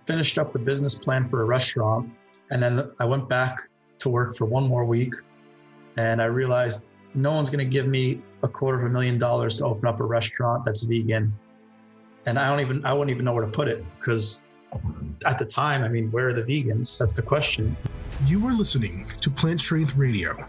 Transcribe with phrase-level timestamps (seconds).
[0.06, 2.10] finished up the business plan for a restaurant.
[2.50, 3.56] And then I went back
[4.00, 5.14] to work for one more week.
[5.96, 9.56] And I realized no one's going to give me a quarter of a million dollars
[9.56, 11.32] to open up a restaurant that's vegan.
[12.26, 14.42] And I don't even, I wouldn't even know where to put it because
[15.26, 16.98] at the time, I mean, where are the vegans?
[16.98, 17.76] That's the question.
[18.26, 20.48] You are listening to Plant Strength Radio.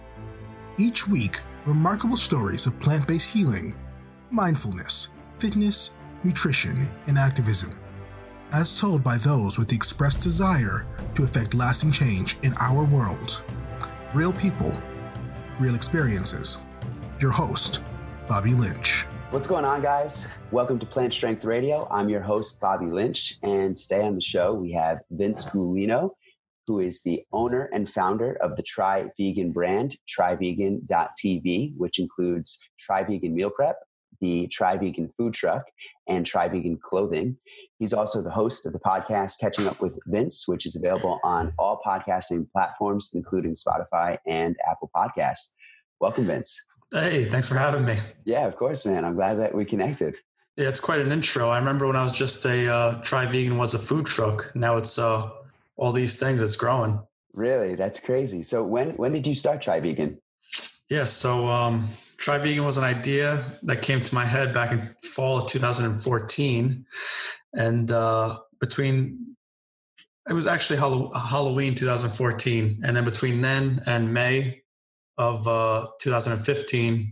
[0.78, 3.76] Each week, remarkable stories of plant based healing,
[4.30, 7.78] mindfulness, fitness, nutrition, and activism,
[8.52, 13.44] as told by those with the expressed desire to effect lasting change in our world.
[14.14, 14.72] Real people,
[15.62, 16.58] real experiences.
[17.20, 17.84] Your host,
[18.28, 19.06] Bobby Lynch.
[19.30, 20.38] What's going on, guys?
[20.50, 21.88] Welcome to Plant Strength Radio.
[21.92, 26.10] I'm your host, Bobby Lynch, and today on the show we have Vince Gulino,
[26.66, 33.04] who is the owner and founder of the Try Vegan brand, tryvegan.tv, which includes Try
[33.04, 33.78] Vegan Meal Prep,
[34.22, 35.66] the Try Vegan Food Truck,
[36.08, 37.38] and Try Vegan Clothing.
[37.80, 41.54] He's also the host of the podcast Catching Up with Vince, which is available on
[41.58, 45.56] all podcasting platforms, including Spotify and Apple Podcasts.
[46.00, 46.68] Welcome, Vince.
[46.94, 47.98] Hey, thanks for having me.
[48.26, 49.06] Yeah, of course, man.
[49.06, 50.16] I'm glad that we connected.
[50.58, 51.50] Yeah, it's quite an intro.
[51.50, 54.52] I remember when I was just a uh, Try Vegan was a food truck.
[54.54, 55.30] Now it's uh,
[55.78, 56.42] all these things.
[56.42, 57.00] It's growing.
[57.34, 58.44] Really, that's crazy.
[58.44, 60.20] So when when did you start Try Vegan?
[60.90, 61.88] Yeah, so um,
[62.22, 64.80] Try Vegan was an idea that came to my head back in
[65.16, 66.86] fall of 2014,
[67.54, 69.36] and uh, between
[70.30, 74.62] it was actually Halloween 2014, and then between then and May
[75.18, 77.12] of uh, 2015,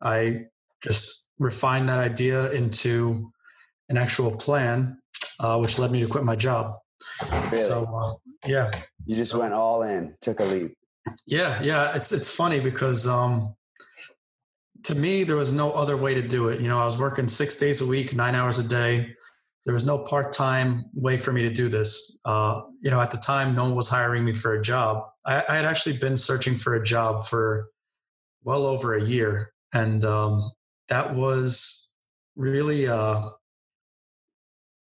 [0.00, 0.46] I
[0.82, 3.30] just refined that idea into
[3.90, 4.98] an actual plan,
[5.38, 6.78] uh, which led me to quit my job.
[7.30, 7.58] Really?
[7.58, 8.14] So uh,
[8.48, 8.70] yeah,
[9.04, 10.72] you just so, went all in, took a leap.
[11.26, 11.94] Yeah, yeah.
[11.94, 13.54] It's it's funny because um,
[14.86, 16.60] to me there was no other way to do it.
[16.60, 19.16] You know, I was working six days a week, nine hours a day.
[19.64, 22.20] There was no part time way for me to do this.
[22.24, 25.02] Uh, you know, at the time, no one was hiring me for a job.
[25.26, 27.70] I, I, had actually been searching for a job for
[28.44, 30.52] well over a year, and um,
[30.88, 31.96] that was
[32.36, 32.86] really.
[32.86, 33.30] Uh,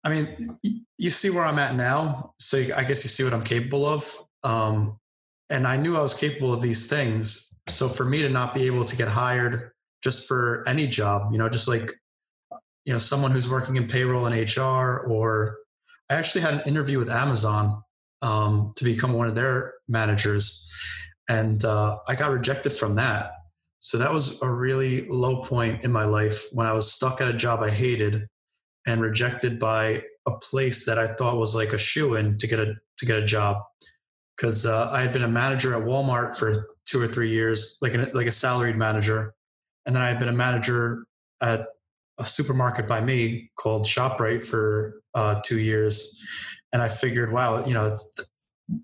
[0.03, 0.59] I mean,
[0.99, 4.15] you see where I'm at now, so I guess you see what I'm capable of.
[4.43, 4.99] Um,
[5.49, 7.59] and I knew I was capable of these things.
[7.67, 9.71] So for me to not be able to get hired
[10.03, 11.91] just for any job, you know, just like
[12.85, 15.57] you know someone who's working in payroll and HR, or
[16.09, 17.83] I actually had an interview with Amazon
[18.21, 20.69] um, to become one of their managers,
[21.29, 23.31] and uh, I got rejected from that.
[23.79, 27.29] So that was a really low point in my life when I was stuck at
[27.29, 28.27] a job I hated
[28.85, 32.59] and rejected by a place that I thought was like a shoe in to get
[32.59, 33.61] a to get a job
[34.35, 37.93] because uh, I had been a manager at Walmart for two or three years, like
[37.93, 39.33] a, like a salaried manager,
[39.89, 41.07] and then I had been a manager
[41.41, 41.65] at
[42.19, 46.23] a supermarket by me called ShopRite for uh, two years,
[46.71, 47.95] and I figured, wow, you know,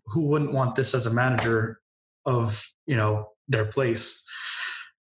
[0.08, 1.80] who wouldn't want this as a manager
[2.26, 4.26] of you know their place,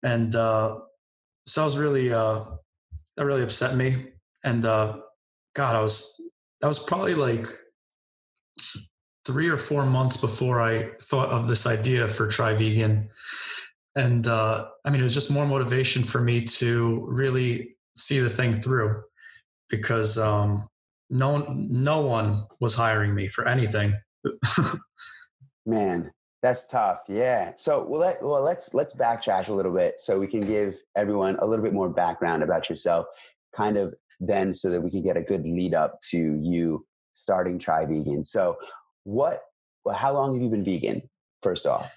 [0.03, 0.77] and uh,
[1.47, 2.43] so I was really uh,
[3.17, 4.09] that really upset me,
[4.43, 4.99] and uh,
[5.55, 6.21] God, I was
[6.61, 7.47] that was probably like
[9.25, 13.09] three or four months before I thought of this idea for Try Vegan.
[13.99, 18.29] And uh, I mean, it was just more motivation for me to really see the
[18.29, 19.03] thing through
[19.69, 20.69] because um,
[21.09, 23.93] no, no one was hiring me for anything.
[25.65, 27.01] Man, that's tough.
[27.09, 27.51] Yeah.
[27.57, 31.35] So well, let, well, let's let's backtrack a little bit so we can give everyone
[31.39, 33.05] a little bit more background about yourself,
[33.53, 37.59] kind of then, so that we can get a good lead up to you starting
[37.59, 38.23] Try Vegan.
[38.23, 38.55] So,
[39.03, 39.41] what
[39.83, 41.01] well how long have you been vegan
[41.41, 41.93] first off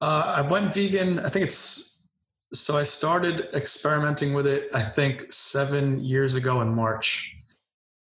[0.00, 1.18] uh, i went vegan.
[1.18, 2.08] I think it's
[2.52, 7.34] so i started experimenting with it i think seven years ago in march.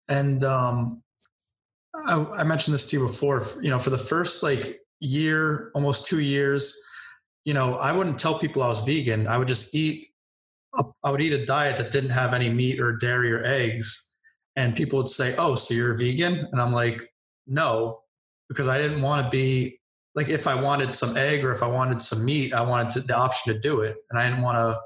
[0.09, 1.03] And um,
[1.95, 6.07] I, I mentioned this to you before you know for the first like year almost
[6.07, 6.79] two years
[7.45, 9.27] you know i wouldn't tell people i was vegan.
[9.27, 10.09] I would just eat
[11.03, 14.13] I would eat a diet that didn't have any meat or dairy or eggs,
[14.57, 17.13] and people would say, "Oh, so you're a vegan?" And I'm like,
[17.47, 18.03] "No,"
[18.49, 19.79] because I didn't want to be
[20.15, 23.01] like if I wanted some egg or if I wanted some meat, I wanted to,
[23.01, 24.81] the option to do it, and I didn't want to,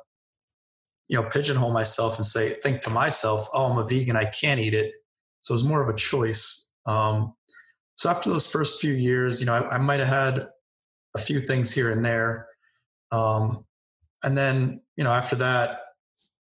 [1.09, 4.61] you know, pigeonhole myself and say think to myself, "Oh, I'm a vegan, I can't
[4.61, 4.93] eat it."
[5.41, 6.73] So it was more of a choice.
[6.87, 7.35] Um,
[7.95, 10.49] so after those first few years, you know, I, I might have had
[11.15, 12.47] a few things here and there.
[13.11, 13.65] Um,
[14.23, 15.81] and then, you know, after that,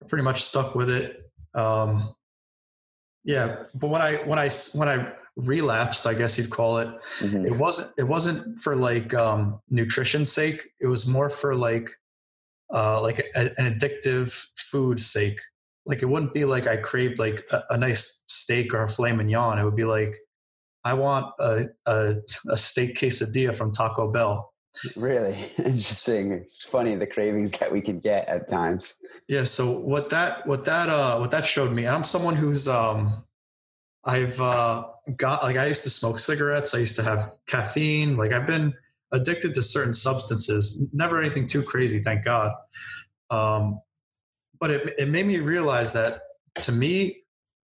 [0.02, 1.32] I pretty much stuck with it.
[1.54, 2.14] Um,
[3.24, 3.62] yeah.
[3.80, 6.90] But when I, when I, when I relapsed, I guess you'd call it,
[7.20, 7.46] mm-hmm.
[7.46, 10.62] it wasn't, it wasn't for like, um, nutrition's sake.
[10.82, 11.90] It was more for like,
[12.74, 15.40] uh, like a, an addictive food sake.
[15.86, 19.14] Like it wouldn't be like I craved like a, a nice steak or a filet
[19.14, 19.58] mignon.
[19.58, 20.16] It would be like,
[20.84, 22.16] I want a, a,
[22.50, 24.54] a steak quesadilla from Taco Bell.
[24.96, 26.32] Really interesting.
[26.32, 29.00] It's funny the cravings that we can get at times.
[29.28, 29.44] Yeah.
[29.44, 33.26] So what that what that uh what that showed me, and I'm someone who's um
[34.06, 36.76] I've uh got like I used to smoke cigarettes.
[36.76, 38.18] I used to have caffeine.
[38.18, 38.74] Like I've been
[39.12, 40.88] addicted to certain substances.
[40.94, 42.52] Never anything too crazy, thank God.
[43.30, 43.80] Um,
[44.60, 46.22] but it it made me realize that
[46.56, 47.24] to me,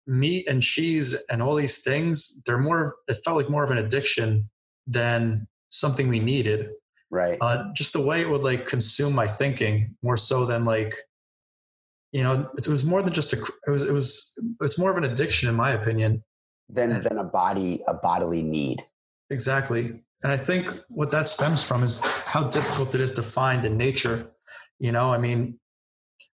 [0.06, 2.96] meat and cheese and all these things, they're more.
[3.08, 4.50] It felt like more of an addiction
[4.86, 6.70] than something we needed.
[7.10, 7.38] Right.
[7.40, 10.94] Uh, just the way it would like consume my thinking more so than like,
[12.12, 13.36] you know, it, was more than just a,
[13.66, 16.22] it was, it was, it's more of an addiction in my opinion.
[16.72, 18.82] Than, than a body, a bodily need.
[19.30, 20.02] Exactly.
[20.22, 23.76] And I think what that stems from is how difficult it is to find in
[23.76, 24.30] nature.
[24.78, 25.58] You know, I mean,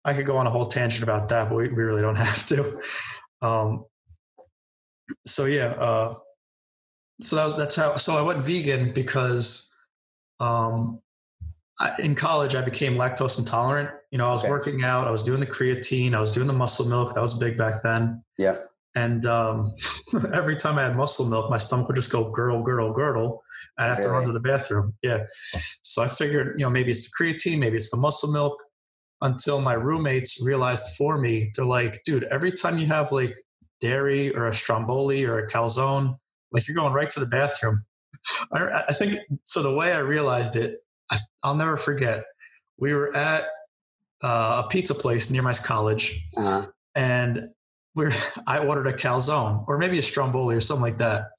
[0.04, 2.46] I could go on a whole tangent about that, but we, we really don't have
[2.46, 2.81] to.
[3.42, 3.84] Um,
[5.26, 6.14] so yeah, uh,
[7.20, 9.75] so that was, that's how, so I went vegan because
[10.40, 11.00] um,
[11.78, 13.90] I, in college, I became lactose intolerant.
[14.10, 14.50] You know, I was okay.
[14.50, 17.14] working out, I was doing the creatine, I was doing the muscle milk.
[17.14, 18.22] That was big back then.
[18.38, 18.56] Yeah.
[18.94, 19.75] And um,
[20.35, 23.43] every time I had muscle milk, my stomach would just go gurgle, gurgle, gurgle.
[23.79, 24.08] I'd have really?
[24.08, 24.94] to run to the bathroom.
[25.02, 25.26] Yeah.
[25.82, 28.56] So I figured, you know, maybe it's the creatine, maybe it's the muscle milk.
[29.20, 33.35] Until my roommates realized for me, they're like, dude, every time you have like
[33.81, 36.19] dairy or a stromboli or a calzone,
[36.52, 37.85] like you're going right to the bathroom.
[38.52, 39.62] I, I think so.
[39.62, 40.79] The way I realized it,
[41.11, 42.25] I, will never forget.
[42.79, 43.44] We were at
[44.23, 46.67] uh, a pizza place near my college, uh-huh.
[46.94, 47.49] and
[47.94, 48.12] we're
[48.46, 51.31] I ordered a calzone or maybe a stromboli or something like that.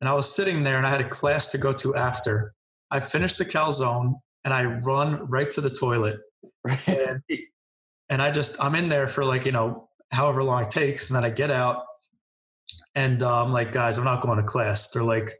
[0.00, 2.52] And I was sitting there, and I had a class to go to after.
[2.90, 6.18] I finished the calzone, and I run right to the toilet,
[6.86, 7.22] and,
[8.10, 11.16] and I just I'm in there for like you know however long it takes, and
[11.16, 11.84] then I get out,
[12.94, 14.90] and uh, I'm like, guys, I'm not going to class.
[14.90, 15.30] They're like,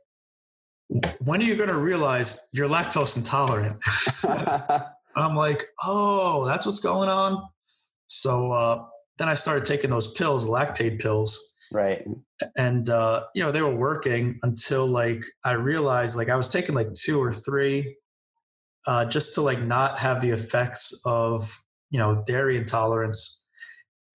[1.18, 3.78] when are you going to realize you're lactose intolerant?
[5.16, 7.42] I'm like, oh, that's what's going on.
[8.06, 8.84] So uh,
[9.18, 11.56] then I started taking those pills, Lactaid pills.
[11.72, 12.04] Right.
[12.56, 16.74] And, uh, you know, they were working until like I realized like I was taking
[16.74, 17.96] like two or three
[18.86, 21.50] uh, just to like not have the effects of,
[21.90, 23.46] you know, dairy intolerance.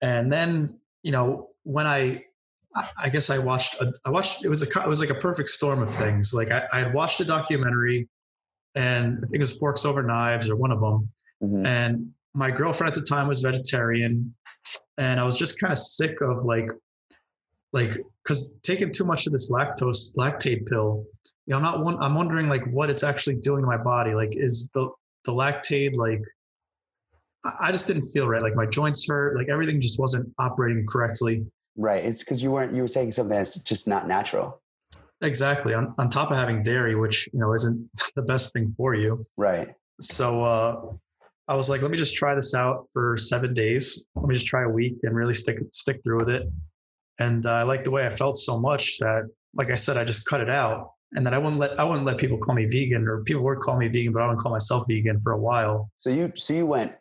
[0.00, 2.24] And then, you know, when I
[2.96, 3.80] I guess I watched.
[3.80, 4.44] A, I watched.
[4.44, 4.80] It was a.
[4.80, 6.32] It was like a perfect storm of things.
[6.32, 8.08] Like I, I had watched a documentary,
[8.74, 11.10] and I think it was Forks Over Knives or one of them.
[11.42, 11.66] Mm-hmm.
[11.66, 14.34] And my girlfriend at the time was vegetarian,
[15.00, 16.70] and I was just kind of sick of like,
[17.72, 21.06] like because taking too much of this lactose Lactaid pill.
[21.46, 21.84] You know, I'm not.
[21.84, 24.14] One, I'm wondering like what it's actually doing to my body.
[24.14, 24.90] Like, is the
[25.24, 26.22] the Lactaid like?
[27.58, 28.42] I just didn't feel right.
[28.42, 29.34] Like my joints hurt.
[29.36, 31.46] Like everything just wasn't operating correctly.
[31.74, 32.04] Right.
[32.04, 34.60] It's because you weren't you were taking something that's just not natural.
[35.22, 35.72] Exactly.
[35.72, 39.24] On on top of having dairy, which you know isn't the best thing for you.
[39.38, 39.74] Right.
[40.02, 40.82] So uh,
[41.50, 44.06] I was like, let me just try this out for seven days.
[44.14, 46.44] Let me just try a week and really stick stick through with it.
[47.18, 50.04] And uh, I liked the way I felt so much that, like I said, I
[50.04, 50.92] just cut it out.
[51.14, 53.58] And then I wouldn't let I wouldn't let people call me vegan, or people would
[53.58, 55.90] call me vegan, but I wouldn't call myself vegan for a while.
[55.98, 56.92] So you so you went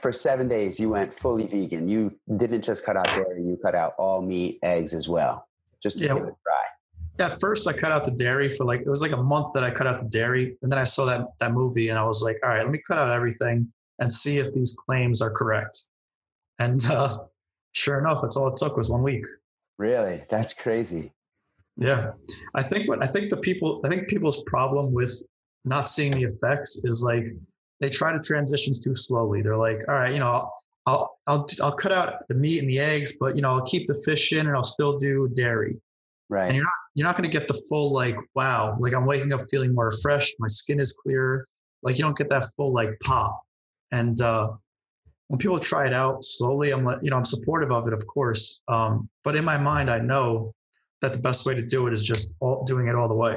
[0.00, 3.76] for seven days you went fully vegan you didn't just cut out dairy you cut
[3.76, 5.46] out all meat eggs as well
[5.80, 6.14] just to yeah.
[6.14, 9.00] give it a try at first I cut out the dairy for like it was
[9.00, 11.52] like a month that I cut out the dairy, and then I saw that that
[11.52, 14.52] movie and I was like, all right, let me cut out everything and see if
[14.54, 15.88] these claims are correct.
[16.58, 17.18] And uh,
[17.72, 19.24] sure enough, that's all it took was one week.
[19.78, 21.12] Really, that's crazy.
[21.76, 22.12] Yeah,
[22.54, 25.24] I think what I think the people I think people's problem with
[25.64, 27.24] not seeing the effects is like
[27.80, 29.40] they try to transitions too slowly.
[29.40, 30.50] They're like, all right, you know,
[30.86, 33.88] I'll I'll I'll cut out the meat and the eggs, but you know, I'll keep
[33.88, 35.80] the fish in and I'll still do dairy.
[36.28, 36.46] Right.
[36.46, 39.32] And you're not you're not going to get the full like wow, like I'm waking
[39.32, 41.46] up feeling more refreshed, my skin is clear.
[41.82, 43.40] Like you don't get that full like pop.
[43.92, 44.48] And uh
[45.28, 48.04] when people try it out slowly, I'm like, you know, I'm supportive of it, of
[48.08, 48.62] course.
[48.66, 50.54] Um, but in my mind, I know
[51.02, 53.36] that the best way to do it is just all, doing it all the way.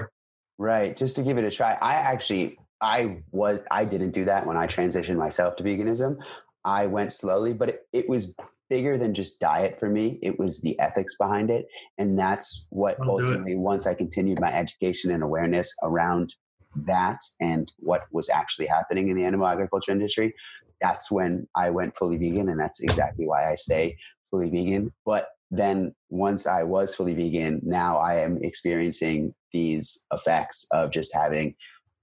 [0.57, 0.97] Right.
[0.97, 1.77] Just to give it a try.
[1.79, 6.17] I actually, I was, I didn't do that when I transitioned myself to veganism.
[6.65, 8.35] I went slowly, but it, it was
[8.71, 10.17] bigger than just diet for me.
[10.23, 11.67] It was the ethics behind it.
[11.99, 16.33] And that's what I'll ultimately, once I continued my education and awareness around
[16.75, 20.33] that and what was actually happening in the animal agriculture industry,
[20.81, 22.49] that's when I went fully vegan.
[22.49, 23.97] And that's exactly why I stay
[24.29, 24.93] fully vegan.
[25.05, 31.13] But then once I was fully vegan, now I am experiencing these effects of just
[31.13, 31.55] having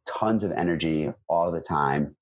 [0.08, 2.16] tons of energy all the time,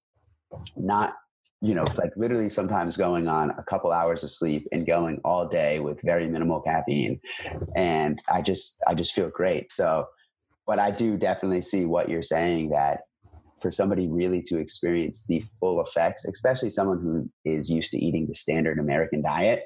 [0.77, 1.15] not
[1.61, 5.49] you know, like literally sometimes going on a couple hours of sleep and going all
[5.49, 7.21] day with very minimal caffeine.
[7.75, 9.71] And I just, I just feel great.
[9.71, 10.07] So,
[10.69, 13.01] but I do definitely see what you're saying that
[13.61, 18.27] for somebody really to experience the full effects, especially someone who is used to eating
[18.27, 19.65] the standard American diet,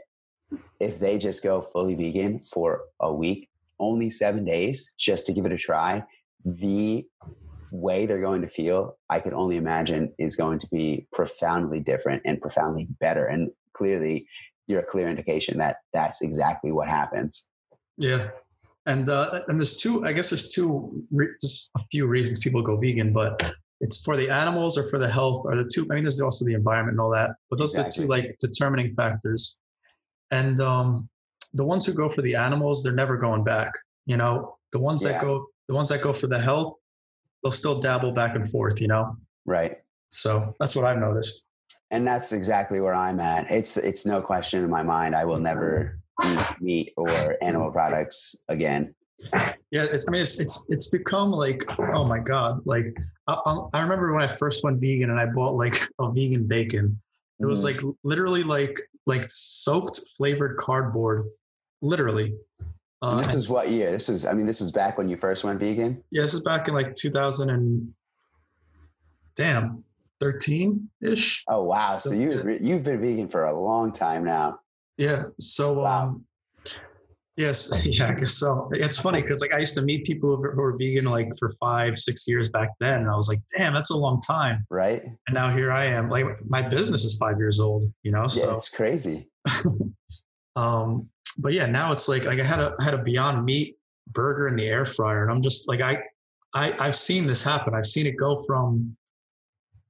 [0.78, 5.44] if they just go fully vegan for a week, only seven days, just to give
[5.44, 6.04] it a try,
[6.44, 7.04] the
[7.72, 12.22] way they're going to feel, I can only imagine is going to be profoundly different
[12.24, 13.26] and profoundly better.
[13.26, 14.28] And clearly,
[14.68, 17.50] you're a clear indication that that's exactly what happens.
[17.98, 18.28] Yeah.
[18.86, 20.04] And uh, and there's two.
[20.04, 21.04] I guess there's two.
[21.10, 23.40] Re- just a few reasons people go vegan, but
[23.80, 25.86] it's for the animals or for the health or the two.
[25.90, 28.04] I mean, there's also the environment and all that, but those Exactly.
[28.04, 29.60] are the two like determining factors.
[30.30, 31.08] And um,
[31.54, 33.72] the ones who go for the animals, they're never going back.
[34.06, 35.12] You know, the ones Yeah.
[35.12, 36.76] that go, the ones that go for the health,
[37.42, 38.80] they'll still dabble back and forth.
[38.80, 39.78] You know, Right.
[40.08, 41.46] so that's what I've noticed.
[41.92, 43.48] And that's exactly where I'm at.
[43.50, 45.14] It's it's no question in my mind.
[45.14, 48.94] I will never eat meat or animal products again.
[49.70, 52.60] Yeah, it's, I mean, it's it's it's become like, oh my god!
[52.66, 52.86] Like,
[53.28, 53.34] I,
[53.72, 57.00] I remember when I first went vegan and I bought like a vegan bacon.
[57.40, 57.64] It was Mhm.
[57.64, 61.26] like literally like like soaked flavored cardboard,
[61.82, 62.34] literally.
[63.00, 63.90] Uh, this is what year?
[63.92, 66.02] This is I mean, this is back when you first went vegan.
[66.10, 67.92] yeah, this is back in like 2000 and
[69.36, 69.84] damn
[70.20, 71.44] 13 ish.
[71.48, 71.98] Oh wow!
[71.98, 74.60] So you you've been vegan for a long time now.
[74.98, 75.24] Yeah.
[75.40, 76.02] So Wow.
[76.02, 76.24] um,
[77.36, 78.68] yes, yeah, I guess so.
[78.72, 81.98] It's funny because like I used to meet people who were, vegan like for five,
[81.98, 84.66] six years back then, and I was like, damn, that's a long time.
[84.70, 85.02] Right?
[85.02, 86.08] And now here I am.
[86.08, 88.22] Like my business is five years old, you know.
[88.22, 89.28] Yeah, So, it's crazy.
[90.56, 91.08] um,
[91.38, 93.76] but yeah, now it's like like I had a I had a Beyond Meat
[94.08, 95.98] burger in the air fryer, and I'm just like I
[96.54, 97.74] I I've seen this happen.
[97.74, 98.96] I've seen it go from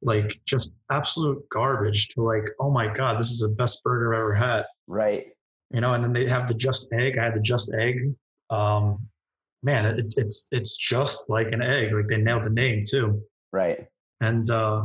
[0.02, 4.20] like just absolute garbage to like, oh my god, this is the best burger I've
[4.20, 4.64] ever had.
[4.92, 5.26] Right?
[5.72, 7.18] You know, and then they have the just egg.
[7.18, 8.14] I had the just egg.
[8.50, 9.08] Um,
[9.62, 11.92] man, it, it's it's just like an egg.
[11.92, 13.22] Like they nailed the name too.
[13.52, 13.86] Right?
[14.22, 14.84] and uh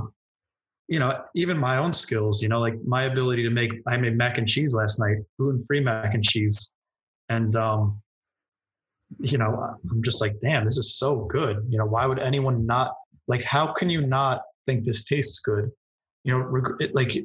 [0.87, 4.17] you know even my own skills you know like my ability to make i made
[4.17, 6.73] mac and cheese last night gluten-free mac and cheese
[7.29, 8.01] and um
[9.19, 12.65] you know i'm just like damn this is so good you know why would anyone
[12.65, 12.93] not
[13.27, 15.71] like how can you not think this tastes good
[16.23, 17.15] you know reg- it, like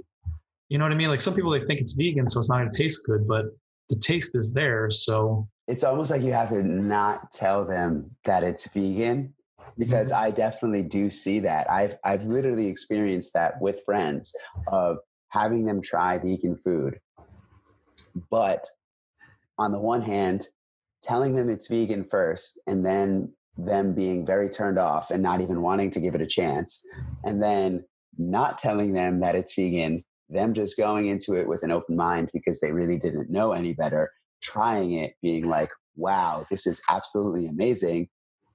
[0.73, 1.11] you know what i mean?
[1.11, 3.47] Like some people they think it's vegan so it's not going to taste good but
[3.91, 5.47] the taste is there so.
[5.69, 9.35] It's almost like you have to not tell them that it's vegan
[9.79, 10.25] because mm-hmm.
[10.25, 11.71] I definitely do see that.
[11.71, 14.35] I've I've literally experienced that with friends
[14.69, 14.99] of
[15.29, 17.00] having them try vegan food,
[18.31, 18.67] but
[19.59, 20.47] on the one hand,
[21.02, 25.61] telling them it's vegan first, and then them being very turned off and not even
[25.61, 26.83] wanting to give it a chance,
[27.25, 27.85] and then
[28.17, 30.00] not telling them that it's vegan,
[30.33, 33.73] them just going into it with an open mind because they really didn't know any
[33.73, 34.11] better,
[34.43, 38.09] trying it, being like, wow, this is absolutely amazing.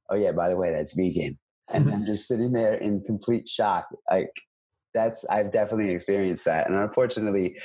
[0.09, 1.37] Oh, yeah, by the way, that's vegan.
[1.69, 3.87] And then just sitting there in complete shock.
[4.09, 4.31] Like,
[4.93, 6.67] that's, I've definitely experienced that.
[6.69, 7.57] And unfortunately,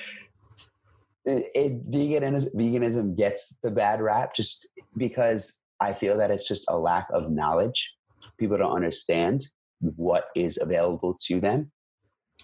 [1.25, 6.69] it, it veganism, veganism gets the bad rap just because I feel that it's just
[6.69, 7.95] a lack of knowledge.
[8.39, 9.43] People don't understand
[9.81, 11.73] what is available to them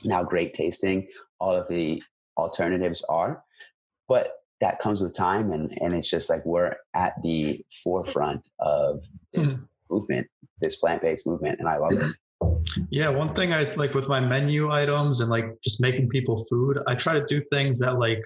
[0.02, 1.06] and how great tasting
[1.40, 2.02] all of the
[2.36, 3.42] alternatives are.
[4.08, 9.02] But that comes with time and, and it's just like we're at the forefront of
[9.32, 9.62] this hmm.
[9.90, 10.26] movement,
[10.60, 12.14] this plant-based movement, and I love it.
[12.90, 16.78] Yeah, one thing I like with my menu items and like just making people food,
[16.86, 18.20] I try to do things that like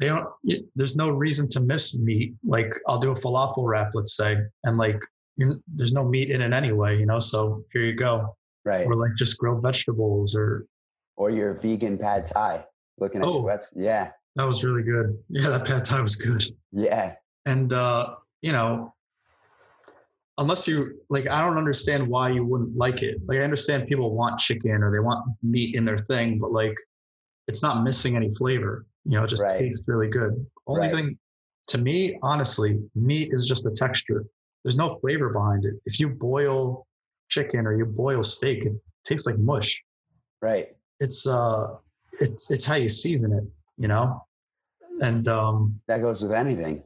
[0.00, 0.26] they don't.
[0.74, 2.34] There's no reason to miss meat.
[2.44, 4.98] Like I'll do a falafel wrap, let's say, and like
[5.36, 7.18] there's no meat in it anyway, you know.
[7.18, 8.86] So here you go, Right.
[8.86, 10.66] or like just grilled vegetables, or
[11.16, 12.64] Or your vegan pad thai.
[12.98, 13.34] Looking at Oh.
[13.40, 13.72] your website.
[13.76, 14.10] Yeah.
[14.36, 15.18] that was really good.
[15.28, 16.42] Yeah, that pad thai was good.
[16.72, 17.14] Yeah.
[17.46, 18.94] And uh, you know,
[20.38, 23.18] unless you like, I don't understand why you wouldn't like it.
[23.26, 26.74] Like I understand people want chicken or they want meat in their thing, but like
[27.48, 28.86] it's not missing any flavor.
[29.04, 29.58] You know, it just Right.
[29.58, 30.46] tastes really good.
[30.66, 30.94] Only Right.
[30.94, 31.18] thing
[31.68, 34.24] to me, honestly, meat is just a texture.
[34.64, 35.74] There's no flavor behind it.
[35.86, 36.86] If you boil
[37.28, 38.72] chicken or you boil steak, it
[39.04, 39.82] tastes like mush.
[40.40, 40.76] Right.
[41.04, 41.62] It's uh
[42.24, 43.44] it's it's how you season it,
[43.82, 44.24] you know?
[45.00, 46.82] And um That goes with anything.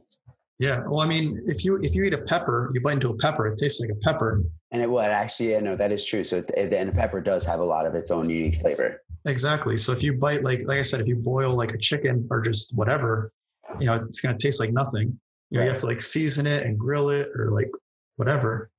[0.59, 3.17] yeah, well I mean if you if you eat a pepper, you bite into a
[3.17, 4.41] pepper, it tastes like a pepper.
[4.71, 6.25] And it would actually, yeah, no, that is true.
[6.25, 9.01] So, and the pepper does have a lot of its own unique flavor.
[9.25, 9.77] Exactly.
[9.77, 12.41] So if you bite like like I said, if you boil like a chicken or
[12.41, 13.31] just whatever,
[13.79, 15.07] you know, it's gonna taste like nothing.
[15.49, 17.71] You know, you have to like season it and grill it or like
[18.17, 18.69] whatever.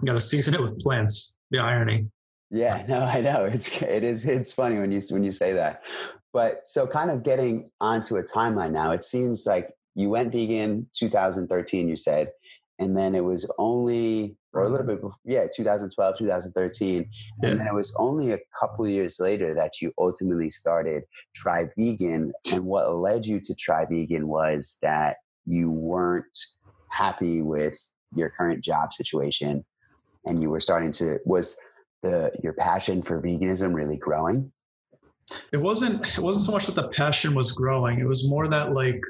[0.00, 1.36] You gotta season it with plants.
[1.50, 2.08] The irony.
[2.50, 3.44] Yeah, no, I know.
[3.44, 5.82] It's it is it's funny when you when you say that.
[6.32, 10.88] But so kind of getting onto a timeline now, it seems like you went vegan
[10.92, 12.32] 2013, you said,
[12.80, 17.10] and then it was only or a little bit before, yeah, 2012, 2013,
[17.42, 17.50] Yeah.
[17.50, 21.02] and then it was only a couple years later that you ultimately started
[21.34, 22.32] Try Vegan.
[22.52, 26.38] And what led you to Try Vegan was that you weren't
[26.90, 27.76] happy with
[28.14, 29.64] your current job situation,
[30.28, 31.58] and you were starting to was
[32.04, 34.52] the your passion for veganism really growing?
[35.52, 37.98] It wasn't it wasn't so much that the passion was growing.
[37.98, 39.00] It was more that like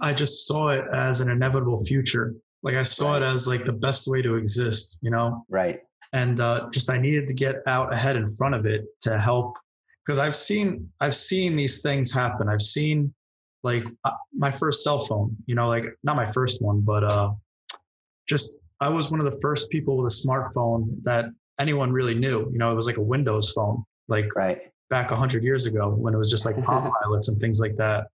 [0.00, 2.34] I just saw it as an inevitable future.
[2.64, 5.44] Like I saw it as like the best way to exist, you know?
[5.48, 5.80] Right.
[6.12, 9.56] and uh, just I needed to get out ahead in front of it to help
[10.04, 12.48] because I've seen I've seen these things happen.
[12.48, 13.14] I've seen
[13.62, 17.30] like uh, my first cell phone, you know, like not my first one, but uh,
[18.28, 21.26] just I was one of the first people with a smartphone that
[21.62, 22.38] anyone really knew.
[22.52, 24.58] You know, it was like a Windows phone, like Right.
[24.90, 28.08] back hundred years ago when it was just like Palm pilots and things like that.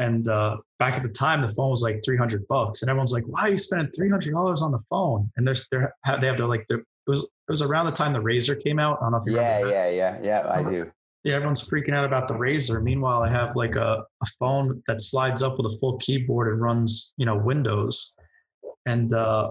[0.00, 3.12] And uh, back at the time, the phone was like three hundred bucks, and everyone's
[3.12, 6.20] like, "Why are you spending three hundred dollars on the phone?" And there's they have
[6.20, 8.78] they have their like their, it was it was around the time the Razr came
[8.78, 8.98] out.
[9.00, 9.74] I don't know if you Yeah, remember.
[9.74, 10.48] yeah, yeah, yeah.
[10.48, 10.90] I do.
[11.24, 12.80] Yeah, everyone's freaking out about the Razr.
[12.80, 16.60] Meanwhile, I have like a, a phone that slides up with a full keyboard and
[16.62, 18.14] runs, you know, Windows.
[18.86, 19.50] And uh,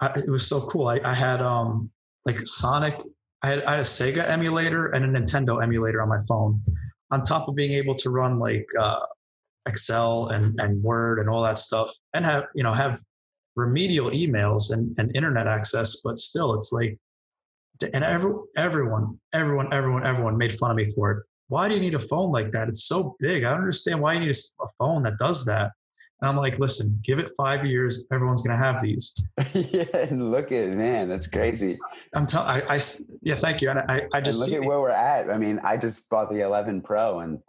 [0.00, 0.88] I, it was so cool.
[0.88, 1.90] I, I had um
[2.26, 2.96] like Sonic.
[3.42, 6.62] I had, I had a Sega emulator and a Nintendo emulator on my phone,
[7.10, 9.00] on top of being able to run like uh,
[9.66, 13.00] Excel and and Word and all that stuff, and have you know have
[13.56, 16.00] remedial emails and, and internet access.
[16.02, 16.98] But still, it's like
[17.92, 21.24] and every, everyone, everyone, everyone, everyone made fun of me for it.
[21.48, 22.68] Why do you need a phone like that?
[22.68, 23.44] It's so big.
[23.44, 25.72] I don't understand why you need a phone that does that.
[26.24, 28.06] And I'm like, listen, give it five years.
[28.10, 29.14] Everyone's going to have these.
[29.52, 31.78] yeah, and look at man, that's crazy.
[32.14, 32.80] I'm telling, I
[33.20, 33.68] yeah, thank you.
[33.68, 35.28] And I, I And just look see, at where we're at.
[35.28, 37.40] I mean, I just bought the 11 Pro and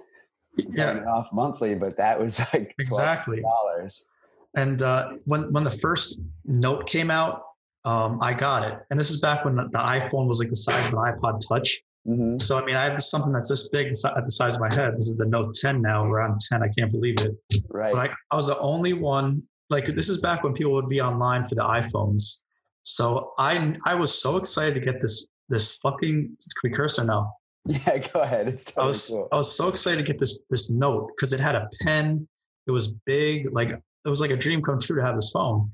[0.57, 3.39] yeah, it off monthly, but that was like exactly.
[3.39, 4.09] dollars.
[4.57, 7.43] And uh, when when the first Note came out,
[7.85, 8.77] um, I got it.
[8.89, 11.81] And this is back when the iPhone was like the size of an iPod Touch.
[12.05, 14.61] Hmm So I mean, I have this, something that's this big at the size of
[14.61, 14.93] my head.
[14.93, 16.07] This is the Note 10 now.
[16.07, 16.63] We're on 10.
[16.63, 17.31] I can't believe it.
[17.69, 17.93] Right.
[17.93, 19.43] But I, I was the only one.
[19.69, 22.41] Like this is back when people would be online for the iPhones.
[22.83, 27.05] So I I was so excited to get this this fucking can we curse or
[27.05, 27.31] no?
[27.65, 28.47] yeah, go ahead.
[28.47, 29.27] It's I was cool.
[29.31, 32.27] I was so excited to get this this note because it had a pen.
[32.67, 33.51] It was big.
[33.51, 35.71] Like it was like a dream come true to have this phone.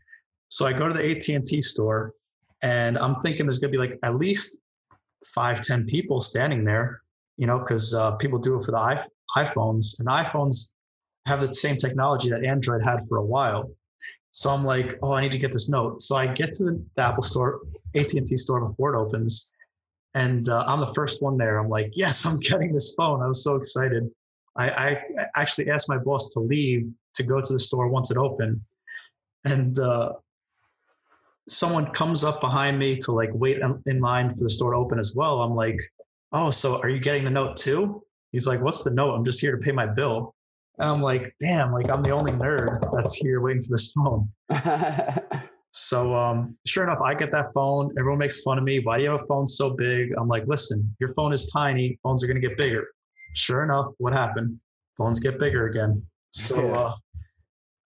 [0.50, 2.14] So I go to the AT and T store,
[2.62, 4.62] and I'm thinking there's gonna be like at least
[5.34, 7.02] five ten people standing there.
[7.38, 10.74] You know, because uh, people do it for the iP- iPhones, and iPhones
[11.26, 13.72] have the same technology that Android had for a while.
[14.32, 16.02] So I'm like, oh, I need to get this note.
[16.02, 17.62] So I get to the, Apple store,
[17.96, 19.52] AT and T store before it opens,
[20.14, 21.60] and uh, I'm the first one there.
[21.60, 23.22] I'm like, yes, I'm getting this phone.
[23.22, 24.10] I was so excited.
[24.58, 25.02] I, I
[25.36, 28.62] actually asked my boss to leave to go to the store once it opened,
[29.46, 30.14] and uh,
[31.52, 34.78] someone comes up behind me to like wait in- in line for the store to
[34.78, 35.42] open as well.
[35.42, 35.80] I'm like,
[36.32, 38.04] oh, so are you getting the note too?
[38.32, 39.14] He's like, what's the note?
[39.14, 40.34] I'm just here to pay my bill.
[40.80, 44.30] And I'm like, damn, like I'm the only nerd that's here waiting for this phone.
[45.74, 47.92] So um, sure enough, I get that phone.
[47.98, 48.80] Everyone makes fun of me.
[48.80, 50.12] Why do you have a phone so big?
[50.18, 51.98] I'm like, listen, your phone is tiny.
[52.04, 52.88] Phones are going to get bigger.
[53.36, 54.60] Sure enough, what happened?
[54.98, 56.04] Phones get bigger again.
[56.32, 56.96] So uh,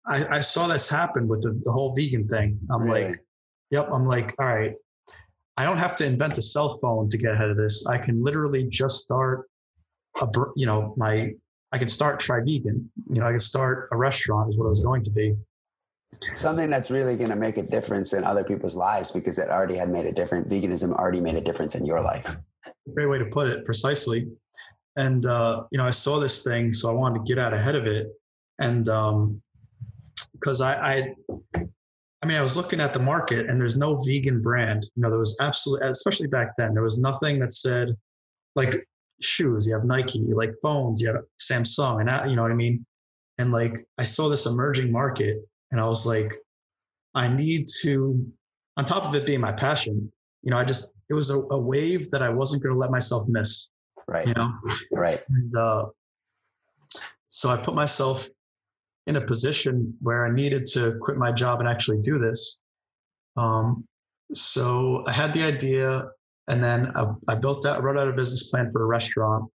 [0.07, 2.59] I, I saw this happen with the, the whole vegan thing.
[2.71, 3.05] I'm Really?
[3.05, 3.19] like,
[3.71, 3.89] yep.
[3.91, 4.73] I'm like, all right.
[5.57, 7.87] I don't have to invent a cell phone to get ahead of this.
[7.87, 9.47] I can literally just start
[10.19, 11.31] a, you know, my,
[11.71, 12.91] I can start try vegan.
[13.09, 15.35] You know, I can start a restaurant is what it was going to be.
[16.35, 19.75] Something that's really going to make a difference in other people's lives because it already
[19.75, 20.51] had made a difference.
[20.51, 22.37] Veganism already made a difference in your life.
[22.93, 24.27] great way to put it precisely
[24.95, 27.75] and uh, you know i saw this thing so i wanted to get out ahead
[27.75, 28.07] of it
[28.59, 29.41] and um
[30.33, 31.15] because I, I
[32.25, 35.09] i mean i was looking at the market and there's no vegan brand you know
[35.09, 37.95] there was absolutely especially back then there was nothing that said
[38.55, 38.87] like
[39.21, 42.51] shoes, you have Nike, you like phones, you have Samsung, and I, you know what
[42.51, 42.85] I mean.
[43.37, 45.37] And like I saw this emerging market,
[45.71, 46.31] and I was like,
[47.13, 48.25] I need to.
[48.77, 50.11] On top of it being my passion,
[50.43, 52.91] you know, I just it was a, a wave that I wasn't going to let
[52.91, 53.69] myself miss.
[54.07, 54.27] Right.
[54.27, 54.53] You know.
[54.91, 55.23] Right.
[55.29, 55.85] And uh,
[57.29, 58.27] so I put myself
[59.07, 62.61] in a position where I needed to quit my job and actually do this.
[63.37, 63.85] Um,
[64.33, 66.03] so I had the idea,
[66.47, 69.49] and then I, I built out, wrote out a business plan for a restaurant.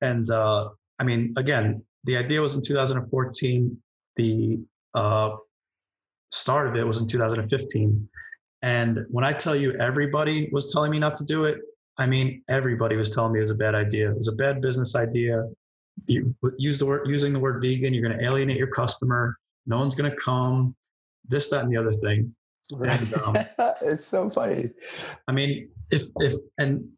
[0.00, 3.76] And uh, I mean, again, the idea was in 2014.
[4.16, 4.58] The
[4.94, 5.30] uh,
[6.30, 8.08] start of it was in 2015.
[8.62, 11.58] And when I tell you everybody was telling me not to do it,
[11.98, 14.10] I mean everybody was telling me it was a bad idea.
[14.10, 15.44] It was a bad business idea.
[16.06, 19.36] You use the word using the word vegan, you're going to alienate your customer.
[19.66, 20.74] No one's going to come.
[21.28, 22.34] This, that, and the other thing.
[22.80, 23.36] And, um,
[23.82, 24.70] it's so funny.
[25.28, 26.88] I mean, if if and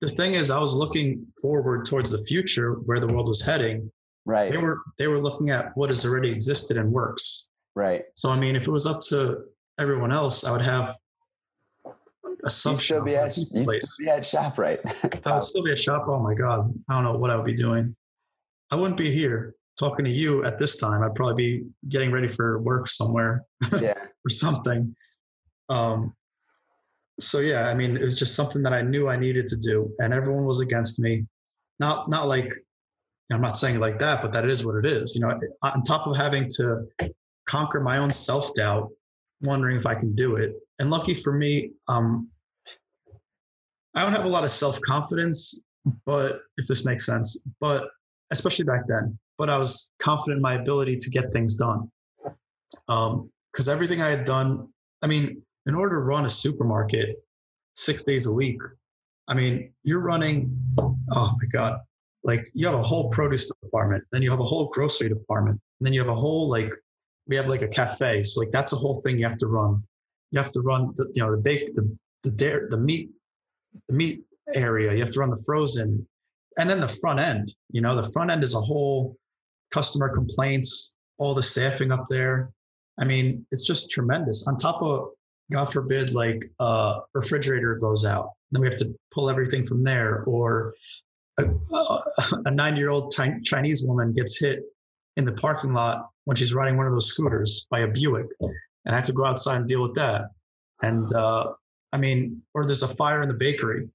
[0.00, 3.90] the thing is, I was looking forward towards the future where the world was heading.
[4.24, 4.50] Right.
[4.50, 7.48] They were they were looking at what has already existed and works.
[7.74, 8.04] Right.
[8.14, 9.44] So I mean, if it was up to
[9.78, 10.96] everyone else, I would have
[12.44, 13.66] a sub You'd still shop be at, you'd still
[13.98, 15.22] be at ShopRite.
[15.26, 16.04] I would still be a shop.
[16.08, 17.94] Oh my god, I don't know what I would be doing.
[18.72, 21.02] I wouldn't be here talking to you at this time.
[21.02, 23.44] I'd probably be getting ready for work somewhere
[23.80, 23.92] yeah.
[24.24, 24.96] or something.
[25.68, 26.14] Um,
[27.20, 29.94] so yeah, I mean, it was just something that I knew I needed to do,
[29.98, 31.26] and everyone was against me.
[31.78, 32.50] Not not like
[33.30, 35.14] I'm not saying it like that, but that is what it is.
[35.14, 36.86] You know, on top of having to
[37.46, 38.88] conquer my own self doubt,
[39.42, 42.28] wondering if I can do it, and lucky for me, um,
[43.94, 45.62] I don't have a lot of self confidence,
[46.06, 47.84] but if this makes sense, but
[48.32, 51.90] especially back then, but I was confident in my ability to get things done.
[52.88, 54.68] Um, because everything I had done,
[55.02, 57.22] I mean, in order to run a supermarket
[57.74, 58.58] six days a week,
[59.28, 61.80] I mean, you're running, oh my God,
[62.24, 65.86] like you have a whole produce department, then you have a whole grocery department, and
[65.86, 66.72] then you have a whole, like,
[67.28, 68.24] we have like a cafe.
[68.24, 69.82] So, like, that's a whole thing you have to run.
[70.30, 71.84] You have to run the, you know, the bake, the,
[72.24, 72.30] the
[72.70, 73.10] the meat,
[73.88, 74.22] the meat
[74.54, 74.92] area.
[74.94, 76.06] You have to run the frozen,
[76.58, 77.52] and then the front end.
[77.70, 79.16] You know, the front end is a whole
[79.72, 82.50] customer complaints, all the staffing up there.
[83.00, 84.46] I mean, it's just tremendous.
[84.46, 85.10] On top of,
[85.50, 90.22] God forbid, like a refrigerator goes out, then we have to pull everything from there,
[90.24, 90.74] or
[91.38, 91.46] a,
[92.50, 93.12] 90 year old
[93.44, 94.60] Chinese woman gets hit
[95.16, 98.94] in the parking lot when she's riding one of those scooters by a Buick, and
[98.94, 100.30] I have to go outside and deal with that.
[100.82, 101.52] And uh,
[101.92, 103.88] I mean, or there's a fire in the bakery.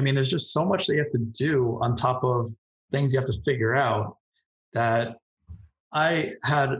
[0.00, 2.50] I mean, there's just so much that you have to do on top of
[2.90, 4.16] things you have to figure out
[4.72, 5.18] that
[5.92, 6.70] I had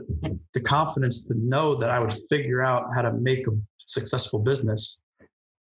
[0.55, 5.03] the confidence to know that I would figure out how to make a successful business.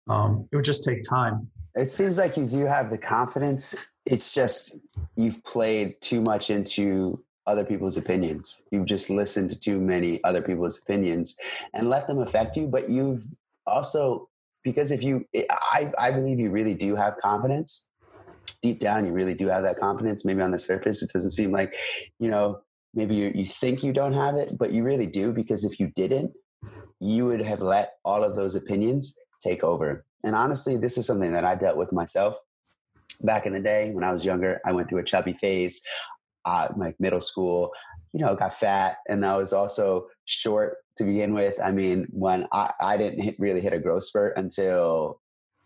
[0.08, 1.50] Um, it would just take time.
[1.76, 3.90] It seems like you do have the confidence.
[4.06, 4.80] It's just
[5.18, 8.64] you've played too much into other people's opinions.
[8.72, 11.38] You've just listened to too many other people's opinions
[11.74, 12.68] and let them affect you.
[12.68, 13.26] But you've
[13.68, 14.30] also,
[14.64, 17.92] because if you, I, I believe you really do have confidence.
[18.62, 20.26] Deep down, you really do have that confidence.
[20.26, 21.76] Maybe on the surface, it doesn't seem like,
[22.20, 22.60] you know,
[22.94, 25.32] maybe you, you think you don't have it, but you really do.
[25.32, 26.32] Because if you didn't,
[27.00, 30.06] you would have let all of those opinions take over.
[30.24, 32.38] And honestly, this is something that I dealt with myself
[33.22, 34.60] back in the day when I was younger.
[34.66, 35.82] I went through a chubby phase,
[36.44, 37.72] uh, like middle school.
[38.12, 41.56] You know, got fat, and I was also short to begin with.
[41.64, 45.20] I mean, when I, I didn't hit, really hit a growth spurt until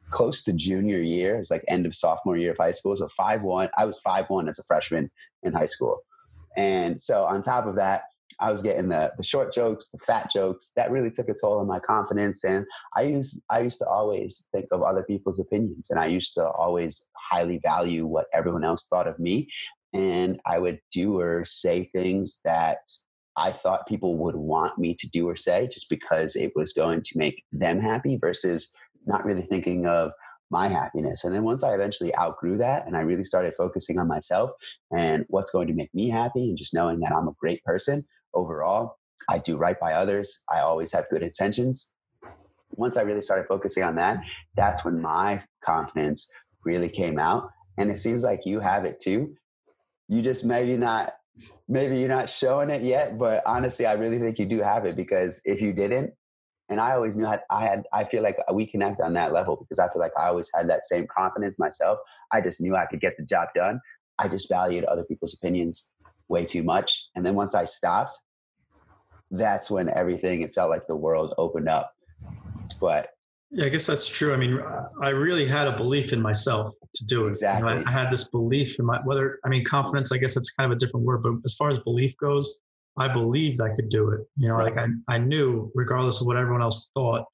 [0.09, 1.35] close to junior year.
[1.35, 2.95] It was like end of sophomore year of high school.
[2.95, 3.69] So five one.
[3.77, 5.99] I was five one as a freshman in high school,
[6.55, 8.03] and so on top of that,
[8.39, 10.71] I was getting the, the short jokes, the fat jokes.
[10.75, 12.43] That really took a toll on my confidence.
[12.43, 16.33] And I used I used to always think of other people's opinions, and I used
[16.35, 19.49] to always highly value what everyone else thought of me.
[19.93, 22.79] And I would do or say things that
[23.35, 27.01] I thought people would want me to do or say just because it was going
[27.03, 30.11] to make them happy versus not really thinking of
[30.51, 31.23] my happiness.
[31.23, 34.51] And then once I eventually outgrew that and I really started focusing on myself
[34.95, 38.05] and what's going to make me happy and just knowing that I'm a great person
[38.33, 38.97] overall,
[39.29, 41.93] I do right by others, I always have good intentions.
[42.71, 44.19] Once I really started focusing on that,
[44.55, 46.31] that's when my confidence
[46.63, 47.49] really came out.
[47.77, 49.35] And it seems like you have it too.
[50.07, 51.13] You just maybe not
[51.67, 54.95] maybe you're not showing it yet, but honestly, I really think you do have it
[54.95, 56.13] because if you didn't,
[56.69, 59.79] and I always knew I had, I feel like we connect on that level because
[59.79, 61.99] I feel like I always had that same confidence myself.
[62.31, 63.79] I just knew I could get the job done.
[64.17, 65.93] I just valued other people's opinions
[66.29, 67.09] way too much.
[67.15, 68.17] And then once I stopped,
[69.29, 71.93] that's when everything, it felt like the world opened up.
[72.79, 73.09] But
[73.55, 74.33] Yeah, I guess that's true.
[74.33, 74.59] I mean,
[75.01, 77.29] I really had a belief in myself to do it.
[77.29, 77.69] Exactly.
[77.71, 80.11] You know, I, I had this belief in my whether I mean confidence.
[80.11, 82.61] I guess that's kind of a different word, but as far as belief goes,
[82.97, 84.21] I believed I could do it.
[84.37, 87.25] You know, like I I knew regardless of what everyone else thought,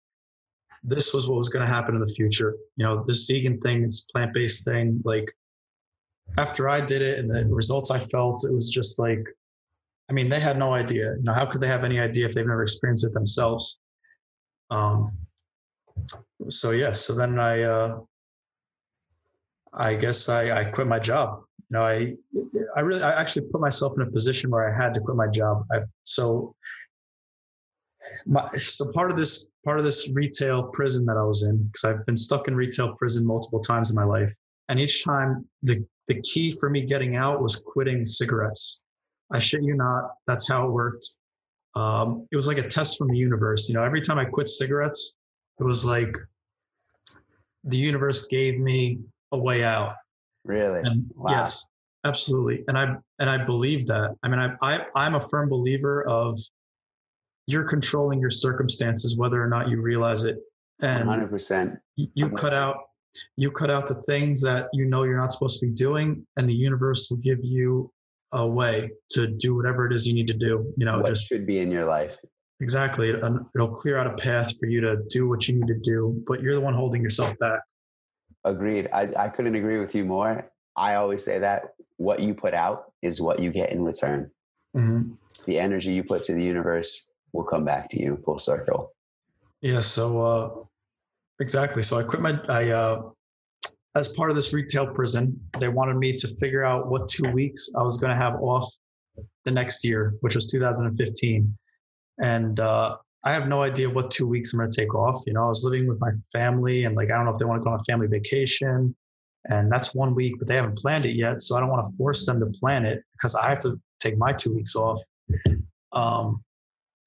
[0.84, 2.58] this was what was going to happen in the future.
[2.76, 5.02] You know, this vegan thing, this plant based thing.
[5.06, 5.32] Like
[6.38, 9.26] after I did it and the results I felt, it was just like,
[10.10, 11.14] I mean, they had no idea.
[11.16, 13.78] You know, how could they have any idea if they've never experienced it themselves?
[14.70, 15.18] Um,
[16.48, 18.00] so yeah, so then I, uh,
[19.74, 21.44] I guess I, I quit my job.
[21.70, 22.14] You know, I,
[22.76, 25.28] I really, I actually put myself in a position where I had to quit my
[25.28, 25.66] job.
[25.72, 26.56] I, so,
[28.26, 31.84] my, so part of this, part of this retail prison that I was in, because
[31.84, 34.34] I've been stuck in retail prison multiple times in my life,
[34.70, 38.82] and each time the the key for me getting out was quitting cigarettes.
[39.32, 41.08] I shit you not, that's how it worked.
[41.76, 43.70] Um, it was like a test from the universe.
[43.70, 45.16] You know, every time I quit cigarettes,
[45.60, 46.16] it was like
[47.64, 49.00] the universe gave me
[49.32, 49.96] a way out.
[50.46, 50.82] Really?
[50.84, 51.32] And Wow.
[51.32, 51.68] yes,
[52.06, 52.64] absolutely.
[52.68, 54.16] And I and I believe that.
[54.24, 56.40] I mean, I, I I'm a firm believer of
[57.48, 60.38] you're controlling your circumstances, whether or not you realize it.
[60.82, 61.78] And 100%.
[61.96, 62.78] you cut out
[63.38, 66.48] you cut out the things that you know you're not supposed to be doing, and
[66.48, 67.92] the universe will give you
[68.32, 70.72] a way to do whatever it is you need to do.
[70.78, 72.18] You know, what just should be in your life?
[72.62, 73.10] Exactly.
[73.10, 73.24] It-
[73.56, 76.42] It'll clear out a path for you to do what you need to do, but
[76.42, 77.62] you're the one holding yourself back.
[78.46, 78.90] Agreed.
[78.94, 80.50] I, I couldn't agree with you more.
[80.76, 84.32] I always say that what you put out is what you get in return.
[84.76, 85.18] Mhm.
[85.46, 88.94] The energy you put to the universe will come back to you full circle.
[89.62, 89.80] Yeah.
[89.80, 90.64] So, uh,
[91.40, 91.82] exactly.
[91.82, 93.10] So I quit my, I, uh,
[93.96, 97.70] as part of this retail prison, they wanted me to figure out what two weeks
[97.76, 98.66] I was going to have off
[99.46, 101.58] the next year, which was 2015.
[102.20, 105.24] And, uh, I have no idea what two weeks I'm going to take off.
[105.28, 107.44] You know, I was living with my family and like, I don't know if they
[107.44, 108.96] want to go on a family vacation
[109.46, 111.42] and that's one week, but they haven't planned it yet.
[111.42, 114.18] So I don't want to force them to plan it because I have to take
[114.18, 115.02] my two weeks off.
[115.92, 116.44] Um,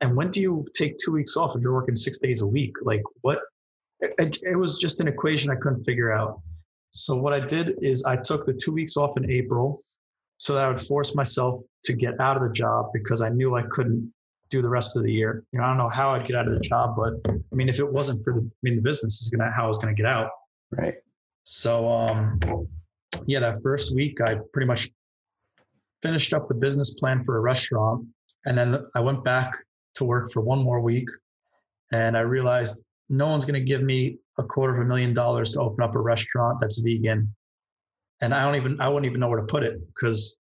[0.01, 2.73] and when do you take two weeks off if you're working six days a week?
[2.83, 3.41] Like what?
[4.01, 6.41] It, it was just an equation I couldn't figure out.
[6.91, 9.81] So what I did is I took the two weeks off in April
[10.39, 13.55] so that I would force myself to get out of the job because I knew
[13.55, 14.13] I couldn't
[14.53, 15.45] do the rest of the year.
[15.53, 17.69] You know, I don't know how I'd get out of the job, but I mean,
[17.69, 19.95] if it wasn't for the, I mean, the business is gonna how I was gonna
[19.95, 20.31] get out.
[20.71, 20.95] Right.
[21.45, 22.39] So, um,
[23.27, 24.91] yeah, that first week, I pretty much
[26.03, 28.07] finished up the business plan for a restaurant.
[28.45, 29.53] And then I went back
[29.97, 31.09] to work for one more week.
[31.93, 35.51] And I realized no one's going to give me a quarter of a million dollars
[35.53, 37.35] to open up a restaurant that's vegan.
[38.21, 40.37] And I don't even, I wouldn't even know where to put it because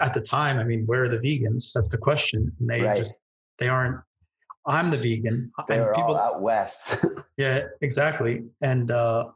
[0.00, 1.72] at the time, I mean, where are the vegans?
[1.74, 2.50] That's the question.
[2.58, 2.96] And they Right.
[2.96, 3.18] just,
[3.58, 4.00] they aren't,
[4.66, 5.50] I'm the vegan.
[5.68, 7.04] They and were all out west.
[7.36, 8.44] yeah, exactly.
[8.60, 9.26] And uh,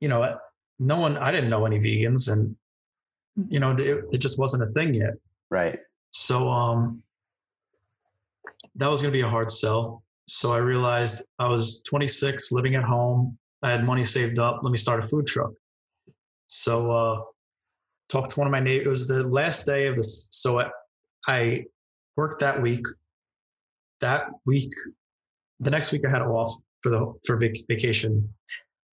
[0.00, 0.38] you know,
[0.78, 2.54] no one I didn't know any vegans and
[3.48, 5.14] you know, it, it just wasn't a thing yet.
[5.50, 5.78] right.
[6.10, 7.02] So um
[8.74, 10.02] that was going to be a hard sell.
[10.26, 13.38] So I realized I was 26, living at home.
[13.62, 14.60] I had money saved up.
[14.62, 15.52] Let me start a food truck.
[16.46, 17.20] So uh
[18.08, 18.86] talked to one of my neighbors.
[18.86, 20.28] It was the last day of this.
[20.30, 20.70] So I,
[21.26, 21.64] I
[22.16, 22.84] worked that week.
[24.00, 24.72] That week,
[25.60, 28.28] the next week I had off for the for vac- vacation.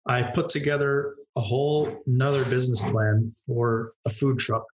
[0.07, 4.65] I put together a whole another business plan for a food truck.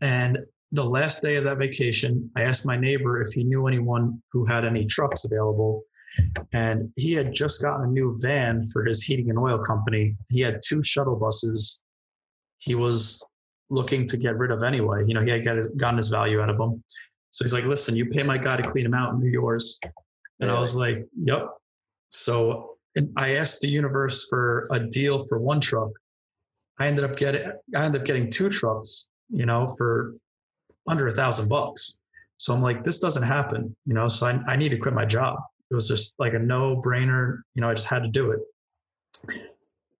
[0.00, 0.38] And
[0.72, 4.44] the last day of that vacation, I asked my neighbor if he knew anyone who
[4.44, 5.82] had any trucks available.
[6.52, 10.16] And he had just gotten a new van for his heating and oil company.
[10.28, 11.82] He had two shuttle buses.
[12.58, 13.24] He was
[13.70, 15.02] looking to get rid of anyway.
[15.06, 16.82] You know, he had got his, gotten his value out of them.
[17.32, 19.80] So he's like, listen, you pay my guy to clean them out and they're yours.
[20.40, 21.48] And I was like, yep.
[22.10, 25.90] So and I asked the universe for a deal for one truck.
[26.78, 30.14] I ended up getting I ended up getting two trucks, you know, for
[30.86, 31.98] under a thousand bucks.
[32.36, 34.08] So I'm like, this doesn't happen, you know.
[34.08, 35.38] So I, I need to quit my job.
[35.70, 37.70] It was just like a no brainer, you know.
[37.70, 38.40] I just had to do it.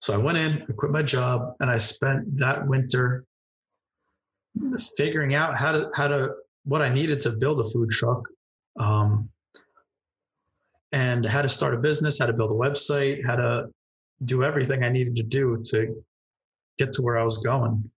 [0.00, 3.24] So I went in, I quit my job, and I spent that winter
[4.96, 8.28] figuring out how to how to what I needed to build a food truck.
[8.78, 9.28] Um,
[10.92, 13.68] and how to start a business, how to build a website, how to
[14.24, 16.04] do everything I needed to do to
[16.78, 17.90] get to where I was going.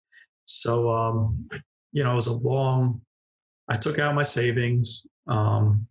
[0.45, 1.49] So, um,
[1.91, 3.01] you know, it was a long,
[3.67, 5.87] I took out my savings, um,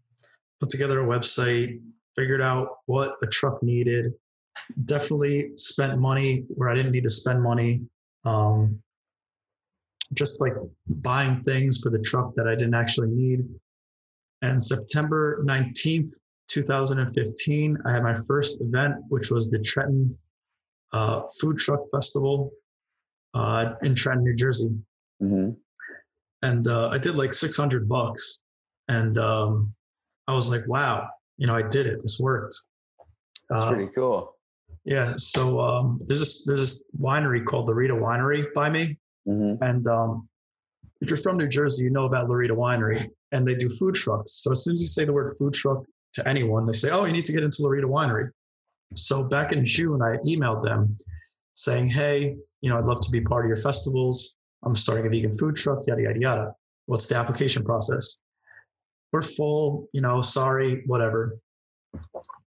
[0.60, 1.80] put together a website,
[2.16, 4.12] figured out what a truck needed,
[4.84, 7.82] definitely spent money where I didn't need to spend money.
[8.24, 8.80] Um,
[10.12, 10.52] just like
[10.86, 13.46] buying things for the truck that I didn't actually need.
[14.42, 16.14] And September 19th
[16.48, 20.16] 2015, I had my first event, which was the Trenton
[20.92, 22.50] uh, Food Truck Festival
[23.32, 24.70] uh, in Trenton, New Jersey.
[25.20, 25.50] hmm
[26.42, 28.42] And uh, I did like 600 bucks.
[28.88, 29.72] And um,
[30.28, 32.00] I was like, wow, you know, I did it.
[32.02, 32.54] This worked.
[33.48, 34.36] That's Uh, pretty cool.
[34.84, 35.14] yeah.
[35.16, 39.87] So um, there's this there's this winery called the Rita Winery by me, hmm and
[39.88, 40.28] um,
[41.00, 44.42] if you're from New Jersey, you know about Laurita Winery, and they do food trucks.
[44.42, 45.84] So as soon as you say the word food truck
[46.14, 48.30] to anyone, they say, "Oh, you need to get into Laurita Winery."
[48.94, 50.96] So back in June, I emailed them
[51.52, 54.37] saying, "Hey, you know, I'd love to be part of your festivals.
[54.64, 55.87] I'm starting a vegan food truck.
[55.87, 56.54] Yada yada yada.
[56.87, 58.20] What's the application process?"
[59.12, 59.88] We're full.
[59.92, 61.38] You know, sorry, whatever.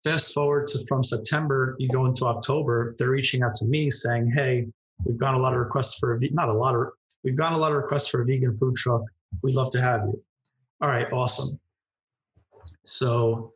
[0.03, 2.93] Fast forward to from September, you go into October.
[2.97, 4.67] They're reaching out to me saying, "Hey,
[5.05, 6.87] we've got a lot of requests for a not a lot of
[7.23, 9.01] we've gotten a lot of requests for a vegan food truck.
[9.41, 10.21] We'd love to have you."
[10.81, 11.59] All right, awesome.
[12.85, 13.53] So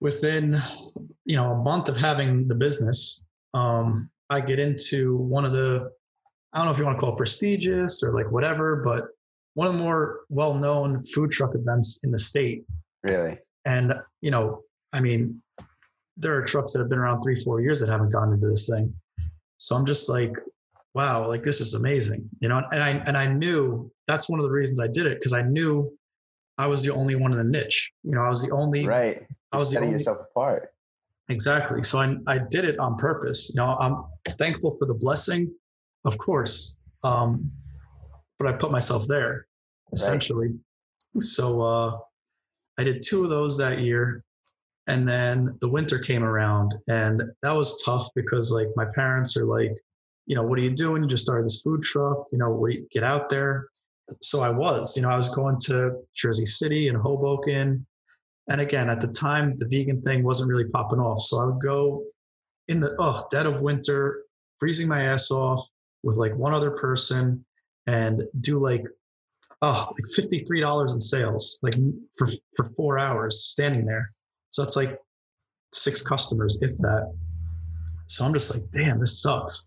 [0.00, 0.56] within
[1.24, 3.24] you know a month of having the business,
[3.54, 5.90] um, I get into one of the
[6.52, 9.04] I don't know if you want to call it prestigious or like whatever, but
[9.54, 12.64] one of the more well-known food truck events in the state.
[13.02, 13.38] Really?
[13.64, 15.42] And you know, I mean,
[16.16, 18.68] there are trucks that have been around three, four years that haven't gone into this
[18.70, 18.94] thing.
[19.58, 20.32] So I'm just like,
[20.94, 22.62] wow, like this is amazing, you know.
[22.72, 25.42] And I and I knew that's one of the reasons I did it because I
[25.42, 25.90] knew
[26.58, 27.92] I was the only one in the niche.
[28.02, 28.86] You know, I was the only.
[28.86, 29.26] Right.
[29.52, 29.94] I was the setting only.
[29.96, 30.72] yourself apart.
[31.28, 31.82] Exactly.
[31.82, 33.52] So I I did it on purpose.
[33.54, 34.04] You know, I'm
[34.38, 35.52] thankful for the blessing,
[36.04, 36.76] of course.
[37.02, 37.50] Um,
[38.38, 39.46] but I put myself there
[39.92, 40.54] essentially.
[41.20, 41.98] So uh,
[42.78, 44.24] I did two of those that year,
[44.86, 49.44] and then the winter came around, and that was tough because like my parents are
[49.44, 49.72] like,
[50.26, 51.02] you know, what are you doing?
[51.02, 52.26] You just started this food truck.
[52.32, 53.68] You know, what, get out there.
[54.22, 57.84] So I was, you know, I was going to Jersey City and Hoboken.
[58.48, 61.20] And again, at the time, the vegan thing wasn't really popping off.
[61.20, 62.04] So I would go
[62.68, 64.22] in the oh, dead of winter,
[64.60, 65.66] freezing my ass off
[66.04, 67.44] with like one other person
[67.86, 68.84] and do like
[69.62, 71.74] oh like $53 in sales like
[72.16, 74.08] for for four hours standing there
[74.56, 74.98] so it's like
[75.72, 77.12] six customers if that
[78.06, 79.66] so i'm just like damn this sucks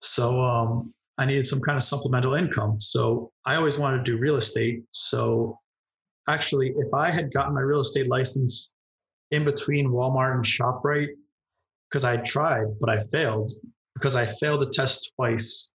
[0.00, 4.18] so um i needed some kind of supplemental income so i always wanted to do
[4.18, 5.58] real estate so
[6.28, 8.74] actually if i had gotten my real estate license
[9.30, 11.14] in between walmart and shoprite
[11.88, 13.50] because i tried but i failed
[13.94, 15.72] because i failed the test twice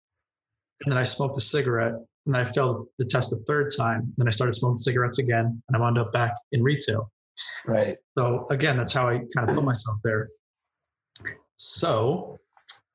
[0.81, 1.93] and then i smoked a cigarette
[2.25, 4.13] and I failed the test a third time.
[4.17, 7.09] Then I started smoking cigarettes again, and I wound up back in retail.
[7.65, 7.97] Right.
[8.17, 10.29] So again, that's how I kind of put myself there.
[11.55, 12.39] So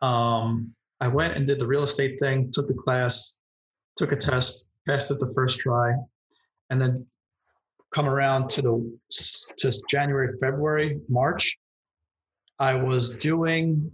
[0.00, 3.40] um, I went and did the real estate thing, took the class,
[3.96, 5.94] took a test, passed it the first try,
[6.70, 7.06] and then
[7.92, 8.98] come around to the
[9.58, 11.56] to January, February, March.
[12.58, 13.90] I was doing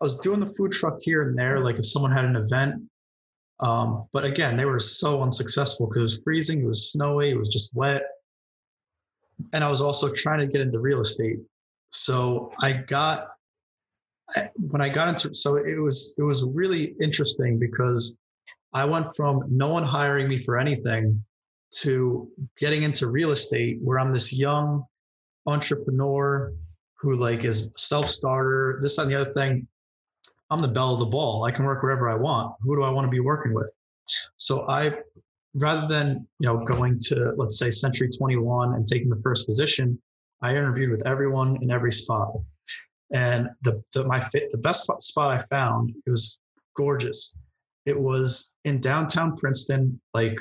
[0.00, 2.82] I was doing the food truck here and there, like if someone had an event.
[3.60, 7.38] Um, but again, they were so unsuccessful because it was freezing, it was snowy, it
[7.38, 8.02] was just wet.
[9.52, 11.38] And I was also trying to get into real estate.
[11.90, 13.28] So I got
[14.56, 18.18] when I got into so it was it was really interesting because
[18.74, 21.24] I went from no one hiring me for anything
[21.70, 24.84] to getting into real estate where I'm this young
[25.46, 26.52] entrepreneur
[27.00, 29.66] who like is self-starter, this and the other thing.
[30.50, 31.44] I'm the belle of the ball.
[31.44, 32.54] I can work wherever I want.
[32.62, 33.72] Who do I want to be working with?
[34.36, 34.92] So I,
[35.58, 40.00] rather than you know going to let's say Century 21 and taking the first position,
[40.42, 42.32] I interviewed with everyone in every spot.
[43.12, 46.38] And the, the my fit, the best spot I found it was
[46.76, 47.38] gorgeous.
[47.86, 50.38] It was in downtown Princeton, like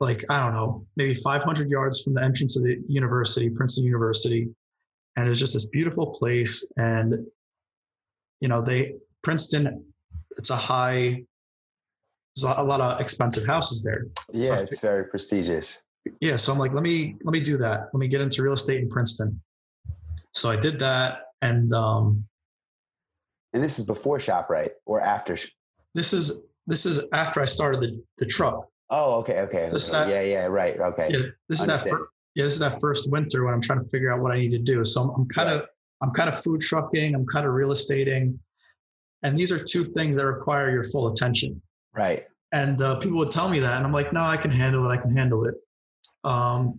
[0.00, 4.48] like I don't know, maybe 500 yards from the entrance of the university, Princeton University,
[5.16, 6.70] and it was just this beautiful place.
[6.76, 7.26] And
[8.40, 9.84] you know, they Princeton,
[10.36, 11.24] it's a high.
[12.42, 14.06] There's a lot of expensive houses there.
[14.32, 15.84] Yeah, I it's very prestigious.
[16.20, 17.88] Yeah, so I'm like, let me let me do that.
[17.92, 19.40] Let me get into real estate in Princeton.
[20.34, 22.24] So I did that, and um,
[23.52, 25.36] And this is before ShopRite or after?
[25.94, 28.66] This is this is after I started the the truck.
[28.90, 29.64] Oh, okay, okay.
[29.64, 29.72] Okay.
[29.92, 30.78] that- yeah, yeah, right.
[30.80, 31.08] Okay.
[31.10, 31.18] Yeah,
[31.48, 31.72] this is that.
[31.74, 31.98] Understand.
[31.98, 34.38] Fir- yeah, this is that first winter when I'm trying to figure out what I
[34.38, 34.84] need to do.
[34.84, 35.66] So I'm, I'm kind of
[36.00, 37.14] I'm kind of food trucking.
[37.14, 38.38] I'm kind of real estating,
[39.24, 41.60] and these are two things that require your full attention.
[41.98, 42.26] Right.
[42.52, 44.94] And uh, people would tell me that, and I'm like, no, I can handle it.
[44.94, 45.54] I can handle it.
[46.22, 46.78] Um,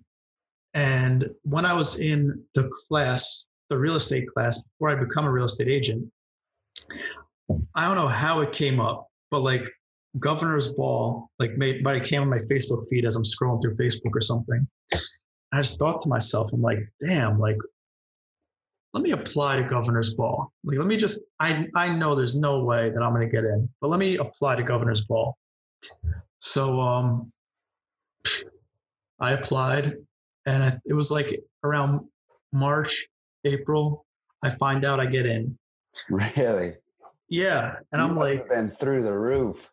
[0.73, 5.31] and when I was in the class, the real estate class, before I become a
[5.31, 6.09] real estate agent,
[7.75, 9.65] I don't know how it came up, but like
[10.19, 13.75] Governor's Ball, like made, but it came on my Facebook feed as I'm scrolling through
[13.75, 14.67] Facebook or something.
[15.51, 17.57] I just thought to myself, I'm like, damn, like,
[18.93, 20.51] let me apply to governor's ball.
[20.63, 23.43] Like, let me just, I, I know there's no way that I'm going to get
[23.43, 25.37] in, but let me apply to governor's ball.
[26.39, 27.31] So, um,
[29.19, 29.93] I applied
[30.45, 32.07] and it was like around
[32.51, 33.07] March,
[33.45, 34.05] April,
[34.41, 35.57] I find out I get in.
[36.09, 36.75] Really?
[37.27, 37.75] Yeah.
[37.91, 39.71] And you I'm like, been through the roof.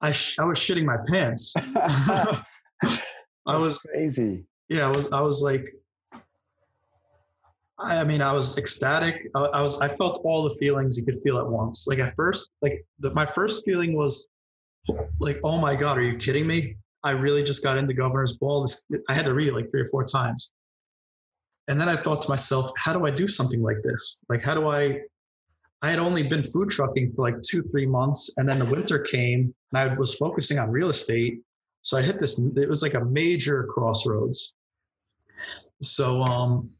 [0.00, 1.54] I, sh- I was shitting my pants.
[3.46, 4.44] I was crazy.
[4.68, 5.12] Yeah, I was.
[5.12, 5.64] I was like,
[7.82, 9.28] I mean, I was ecstatic.
[9.34, 9.80] I, I, was.
[9.80, 11.86] I felt all the feelings you could feel at once.
[11.86, 14.28] Like at first, like the, my first feeling was,
[15.20, 16.76] like, oh my god, are you kidding me?
[17.04, 18.62] I really just got into Governor's Ball.
[18.62, 20.52] This, I had to read it like three or four times.
[21.68, 24.20] And then I thought to myself, how do I do something like this?
[24.28, 25.00] Like, how do I?
[25.84, 29.00] I had only been food trucking for like two, three months, and then the winter
[29.00, 31.40] came, and I was focusing on real estate.
[31.82, 32.38] So I hit this.
[32.56, 34.54] It was like a major crossroads.
[35.82, 36.70] So um,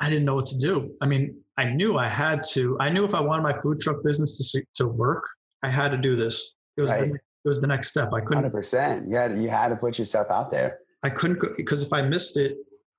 [0.00, 0.94] I didn't know what to do.
[1.00, 2.76] I mean, I knew I had to.
[2.80, 5.24] I knew if I wanted my food truck business to to work,
[5.62, 6.54] I had to do this.
[6.76, 7.12] It was right.
[7.12, 8.10] the, it was the next step.
[8.12, 8.42] I couldn't.
[8.42, 9.08] Hundred percent.
[9.08, 10.80] You had you had to put yourself out there.
[11.02, 12.56] I couldn't go, because if I missed it,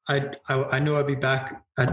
[0.08, 1.90] I I, I knew I'd be back at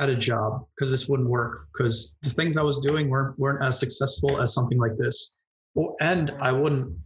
[0.00, 3.62] at a job because this wouldn't work because the things I was doing weren't weren't
[3.62, 5.36] as successful as something like this.
[6.00, 6.96] And I wouldn't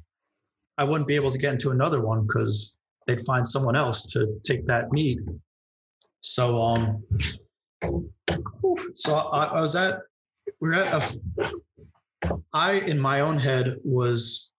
[0.79, 4.41] I wouldn't be able to get into another one because they'd find someone else to
[4.45, 5.19] take that need.
[6.25, 7.05] So um,
[8.95, 10.01] so I, I was at
[10.59, 11.51] we are at a.
[12.55, 14.53] I in my own head was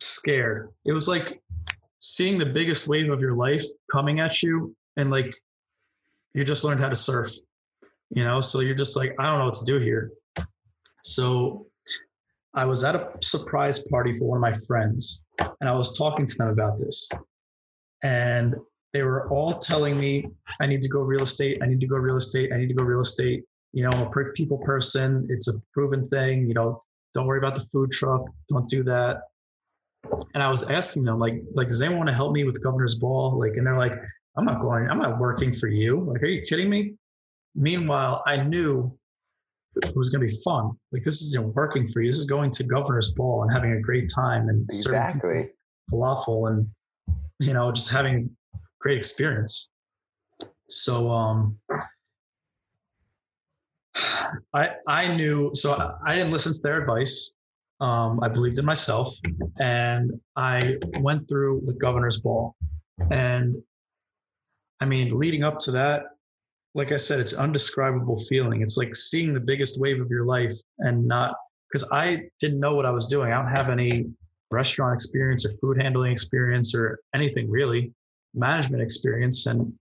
[0.00, 0.68] scared.
[0.84, 1.40] It was like
[1.98, 5.34] seeing the biggest wave of your life coming at you, and like
[6.34, 7.32] you just learned how to surf,
[8.10, 8.42] you know.
[8.42, 10.10] So you're just like, I don't know what to do here.
[11.02, 11.68] So
[12.52, 16.26] I was at a surprise party for one of my friends, and I was talking
[16.26, 17.10] to them about this.
[18.02, 18.56] And
[18.92, 20.28] they were all telling me,
[20.60, 21.58] I need to go real estate.
[21.62, 22.52] I need to go real estate.
[22.52, 23.44] I need to go real estate.
[23.72, 25.26] You know, I'm a people person.
[25.30, 26.48] It's a proven thing.
[26.48, 26.80] You know,
[27.14, 28.22] don't worry about the food truck.
[28.48, 29.22] Don't do that.
[30.34, 32.94] And I was asking them, like, like, does anyone want to help me with governor's
[32.94, 33.38] ball?
[33.38, 33.92] Like, and they're like,
[34.36, 36.00] I'm not going, I'm not working for you.
[36.00, 36.94] Like, are you kidding me?
[37.54, 38.96] Meanwhile, I knew
[39.76, 40.70] it was going to be fun.
[40.92, 42.10] Like, this isn't working for you.
[42.10, 45.50] This is going to governor's ball and having a great time and exactly
[45.92, 46.68] falafel and,
[47.40, 48.30] you know, just having
[48.80, 49.68] great experience.
[50.68, 51.58] So, um,
[54.54, 55.76] I I knew so
[56.06, 57.34] I didn't listen to their advice.
[57.80, 59.16] Um, I believed in myself,
[59.60, 62.54] and I went through with Governor's Ball.
[63.10, 63.56] And
[64.80, 66.02] I mean, leading up to that,
[66.74, 68.62] like I said, it's undescribable feeling.
[68.62, 71.34] It's like seeing the biggest wave of your life and not
[71.70, 73.32] because I didn't know what I was doing.
[73.32, 74.06] I don't have any
[74.50, 77.92] restaurant experience or food handling experience or anything really
[78.34, 79.72] management experience and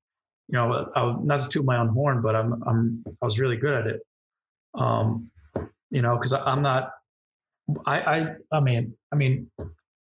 [0.47, 3.57] you know I, not to toot my own horn but i'm i'm i was really
[3.57, 4.01] good at it.
[4.73, 5.29] Um
[5.89, 6.91] you know because i'm not
[7.85, 9.49] i i i mean i mean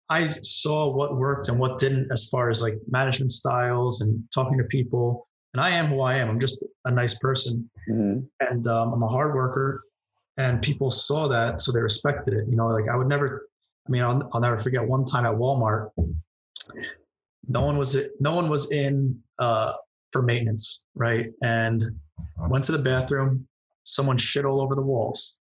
[0.09, 4.57] i saw what worked and what didn't as far as like management styles and talking
[4.57, 5.27] to people.
[5.53, 6.29] And i am who i am.
[6.29, 7.69] I'm just a nice person.
[7.89, 8.19] Mm-hmm.
[8.39, 9.83] and um, i'm a hard worker
[10.37, 12.47] and people saw that so they respected it.
[12.47, 13.47] You know like i would never
[13.87, 15.89] i mean i'll, I'll never forget one time at walmart
[17.47, 19.73] no one was no one was in uh,
[20.11, 21.27] for maintenance, right?
[21.41, 21.83] And
[22.37, 23.47] went to the bathroom.
[23.83, 25.39] Someone shit all over the walls.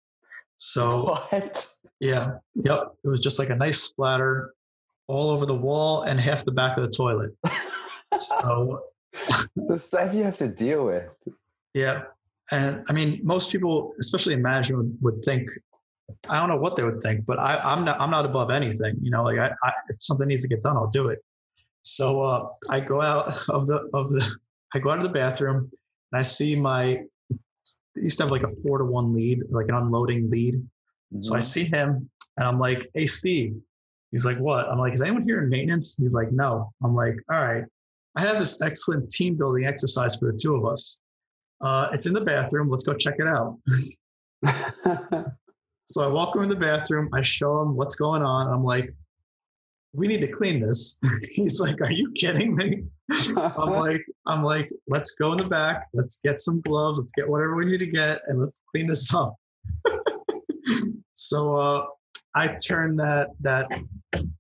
[0.56, 1.66] So what?
[2.00, 2.94] Yeah, yep.
[3.04, 4.52] It was just like a nice splatter
[5.06, 7.30] all over the wall and half the back of the toilet.
[8.18, 8.80] so
[9.56, 11.08] the stuff you have to deal with.
[11.74, 12.04] Yeah,
[12.50, 15.48] and I mean, most people, especially in management, would, would think.
[16.28, 18.00] I don't know what they would think, but I, am not.
[18.00, 18.96] I'm not above anything.
[19.00, 21.18] You know, like I, I, if something needs to get done, I'll do it.
[21.84, 24.34] So uh, I go out of the of the
[24.74, 25.70] I go out of the bathroom
[26.12, 27.02] and I see my
[27.94, 30.54] used to have like a four to one lead, like an unloading lead.
[30.56, 31.22] Mm-hmm.
[31.22, 31.42] So I mm-hmm.
[31.42, 33.56] see him and I'm like, "Hey, Steve."
[34.10, 37.16] He's like, "What?" I'm like, "Is anyone here in maintenance?" He's like, "No." I'm like,
[37.30, 37.64] "All right."
[38.16, 41.00] I have this excellent team building exercise for the two of us.
[41.60, 42.70] Uh, it's in the bathroom.
[42.70, 43.58] Let's go check it out.
[45.84, 47.10] so I walk him in the bathroom.
[47.12, 48.52] I show him what's going on.
[48.52, 48.94] I'm like,
[49.94, 51.00] we need to clean this.
[51.30, 52.82] He's like, are you kidding me?
[53.36, 55.88] I'm like, I'm like, let's go in the back.
[55.94, 56.98] Let's get some gloves.
[57.00, 59.36] Let's get whatever we need to get and let's clean this up.
[61.14, 61.84] so uh,
[62.34, 63.66] I turned that that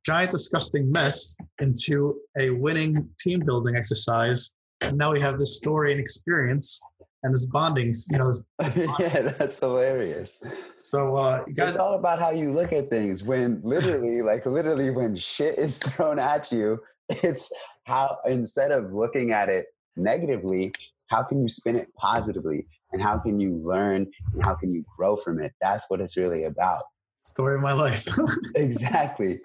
[0.04, 4.54] giant disgusting mess into a winning team building exercise.
[4.80, 6.82] And now we have this story and experience.
[7.24, 8.30] And this bonding, you know.
[8.30, 10.44] This, this yeah, that's hilarious.
[10.74, 13.24] So uh, guys, it's all about how you look at things.
[13.24, 17.52] When literally, like literally, when shit is thrown at you, it's
[17.86, 19.66] how instead of looking at it
[19.96, 20.72] negatively,
[21.08, 24.84] how can you spin it positively, and how can you learn and how can you
[24.96, 25.52] grow from it?
[25.60, 26.82] That's what it's really about.
[27.24, 28.06] Story of my life.
[28.54, 29.40] exactly.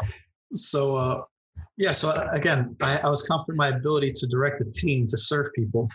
[0.53, 1.21] So, uh,
[1.77, 1.93] yeah.
[1.93, 5.17] So uh, again, I, I was confident in my ability to direct a team to
[5.17, 5.87] serve people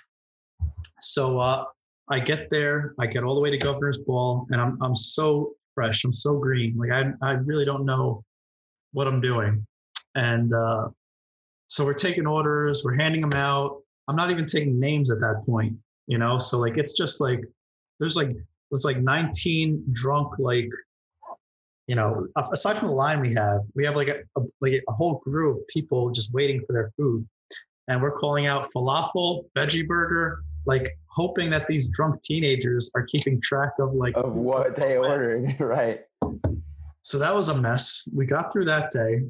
[1.04, 1.64] so uh,
[2.08, 5.52] I get there, I get all the way to Governor's Ball, and I'm I'm so
[5.74, 6.76] fresh, I'm so green.
[6.76, 8.24] Like I I really don't know
[8.92, 9.66] what I'm doing,
[10.14, 10.88] and uh,
[11.68, 13.80] so we're taking orders, we're handing them out.
[14.06, 15.76] I'm not even taking names at that point,
[16.06, 16.38] you know.
[16.38, 17.40] So like it's just like
[17.98, 18.30] there's like
[18.70, 20.68] there's like 19 drunk like
[21.86, 24.92] you know aside from the line we have we have like a, a like a
[24.92, 27.26] whole group of people just waiting for their food
[27.88, 33.40] and we're calling out falafel veggie burger like hoping that these drunk teenagers are keeping
[33.40, 36.00] track of like of what they ordered, right?
[37.02, 38.08] So that was a mess.
[38.14, 39.20] We got through that day,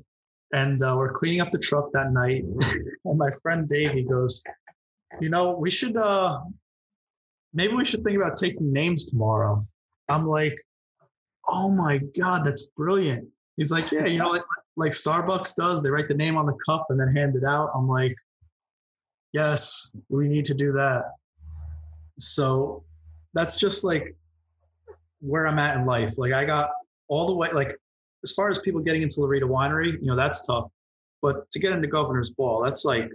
[0.53, 2.45] and uh, we're cleaning up the truck that night.
[3.05, 4.43] and my friend Dave, he goes,
[5.21, 6.41] "You know, we should uh,
[7.53, 9.67] maybe we should think about taking names tomorrow."
[10.09, 10.57] I'm like,
[11.49, 14.45] "Oh my god, that's brilliant!" He's like, "Yeah, you know, like
[14.77, 15.83] like Starbucks does.
[15.83, 18.15] They write the name on the cup and then hand it out." I'm like,
[19.33, 21.03] "Yes, we need to do that."
[22.19, 22.85] So
[23.33, 24.17] that's just like
[25.21, 26.15] where I'm at in life.
[26.17, 26.71] Like I got
[27.09, 27.77] all the way, like
[28.23, 30.71] as far as people getting into Laurita Winery, you know, that's tough.
[31.23, 33.11] But to get into Governor's Ball, that's like,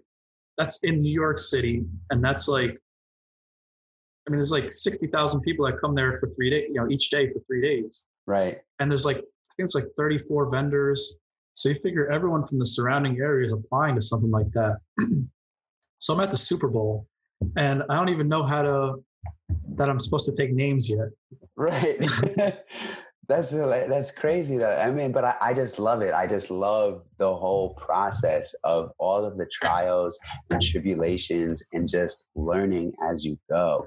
[0.57, 1.85] that's in New York City.
[2.09, 2.71] And that's like,
[4.27, 7.09] I mean, there's like 60,000 people that come there for three days, you know, each
[7.09, 8.05] day for three days.
[8.27, 8.59] Right.
[8.79, 11.15] And there's like, I think it's like 34 vendors.
[11.53, 14.77] So you figure everyone from the surrounding area is applying to something like that.
[15.99, 17.07] so I'm at the Super Bowl
[17.55, 18.95] and I don't even know how to
[19.75, 21.09] that I'm supposed to take names yet.
[21.55, 21.99] Right.
[23.29, 24.75] that's that's crazy though.
[24.75, 26.13] I mean, but I, I, just love it.
[26.13, 30.19] I just love the whole process of all of the trials
[30.49, 33.85] and tribulations and just learning as you go.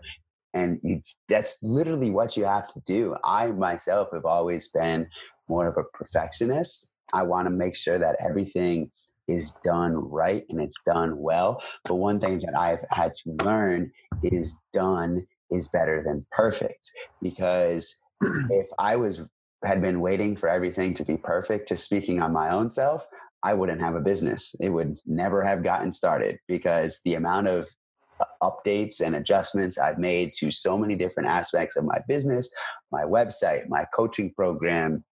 [0.55, 3.16] And you, that's literally what you have to do.
[3.24, 5.09] I myself have always been
[5.48, 6.94] more of a perfectionist.
[7.12, 8.92] I want to make sure that everything
[9.29, 11.62] is done right and it's done well.
[11.85, 13.93] But one thing that I've had to learn
[14.23, 18.05] is done is better than perfect because
[18.51, 19.23] if I was
[19.64, 23.07] had been waiting for everything to be perfect, just speaking on my own self,
[23.43, 24.55] I wouldn't have a business.
[24.61, 27.68] It would never have gotten started because the amount of
[28.20, 32.53] uh, updates and adjustments I've made to so many different aspects of my business,
[32.91, 35.05] my website, my coaching program,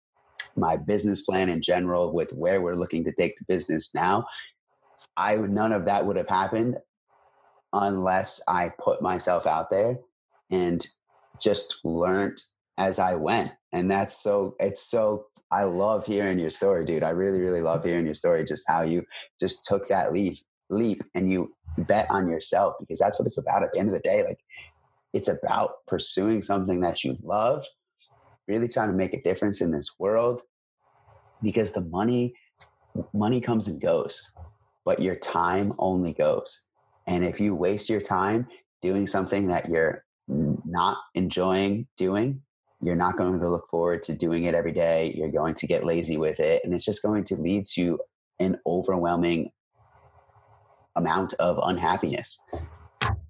[0.55, 4.25] my business plan in general with where we're looking to take the business now
[5.17, 6.77] i none of that would have happened
[7.73, 9.97] unless i put myself out there
[10.51, 10.87] and
[11.41, 12.37] just learned
[12.77, 13.51] as i went.
[13.71, 17.03] And that's so it's so i love hearing your story dude.
[17.03, 19.03] I really really love hearing your story just how you
[19.39, 20.37] just took that leap
[20.69, 23.93] leap and you bet on yourself because that's what it's about at the end of
[23.93, 24.23] the day.
[24.23, 24.39] Like
[25.13, 27.63] it's about pursuing something that you love
[28.49, 30.41] really trying to make a difference in this world
[31.41, 32.33] because the money
[33.13, 34.33] money comes and goes
[34.89, 36.67] but your time only goes.
[37.05, 38.47] And if you waste your time
[38.81, 42.41] doing something that you're not enjoying doing
[42.81, 45.13] you're not going to look forward to doing it every day.
[45.15, 47.99] You're going to get lazy with it and it's just going to lead to
[48.39, 49.51] an overwhelming
[50.95, 52.41] amount of unhappiness.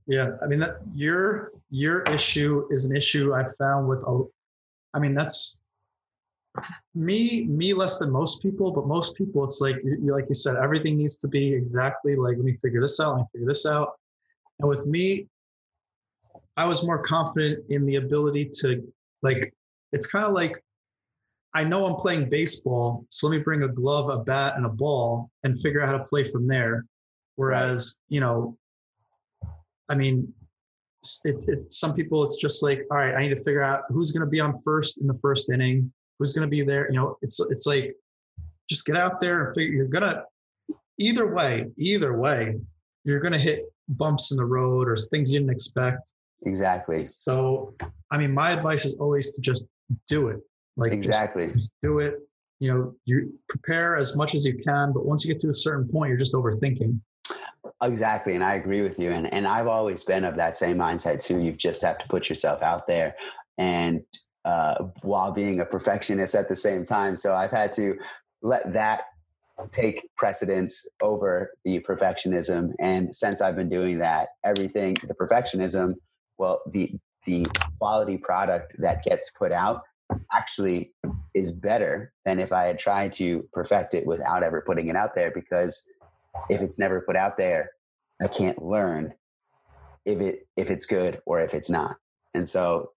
[0.08, 4.24] Yeah i mean that your your issue is an issue i found with a
[4.94, 5.62] I mean, that's
[6.96, 10.56] me, me less than most people, but most people, it's like, you, like you said,
[10.56, 13.66] everything needs to be exactly like, let me figure this out, let me figure this
[13.66, 14.00] out.
[14.60, 15.28] And with me,
[16.58, 18.84] I was more confident in the ability to,
[19.22, 19.54] like,
[19.92, 20.62] it's kind of like,
[21.54, 24.70] I know I'm playing baseball, so let me bring a glove, a bat, and a
[24.70, 26.86] ball and figure out how to play from there.
[27.38, 28.58] Whereas, you know,
[29.88, 30.34] I mean,
[31.24, 34.12] it, it, some people it's just like all right i need to figure out who's
[34.12, 36.98] going to be on first in the first inning who's going to be there you
[36.98, 37.96] know it's it's like
[38.70, 40.24] just get out there and figure you're going to
[41.00, 42.56] either way either way
[43.04, 46.14] you're going to hit bumps in the road or things you didn't expect.
[46.46, 47.08] Exactly.
[47.08, 47.74] So
[48.12, 49.66] i mean my advice is always to just
[50.08, 50.40] do it.
[50.78, 51.48] Like exactly.
[51.48, 52.16] just, just do it.
[52.60, 55.54] You know you prepare as much as you can but once you get to a
[55.54, 57.00] certain point you're just overthinking
[57.82, 58.36] Exactly.
[58.36, 59.12] And I agree with you.
[59.12, 61.40] And, and I've always been of that same mindset too.
[61.40, 63.16] You just have to put yourself out there
[63.58, 64.02] and
[64.46, 67.16] uh, while being a perfectionist at the same time.
[67.16, 67.96] So I've had to
[68.42, 69.04] let that
[69.72, 72.72] take precedence over the perfectionism.
[72.80, 75.96] And since I've been doing that, everything, the perfectionism
[76.40, 76.92] well, the
[77.26, 77.46] the
[77.78, 79.84] quality product that gets put out
[80.34, 80.94] actually
[81.36, 85.14] is better than if I had tried to perfect it without ever putting it out
[85.14, 85.94] there because
[86.50, 87.72] if it's never put out there,
[88.22, 89.14] I can't learn
[90.06, 91.98] if it if it's good or if it's not.
[92.34, 92.92] And so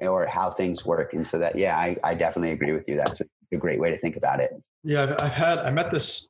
[0.00, 1.12] or how things work.
[1.14, 2.96] And so that yeah, I, I definitely agree with you.
[2.96, 3.24] That's a,
[3.58, 4.50] great way to think about it.
[4.82, 6.26] Yeah, I've had I met this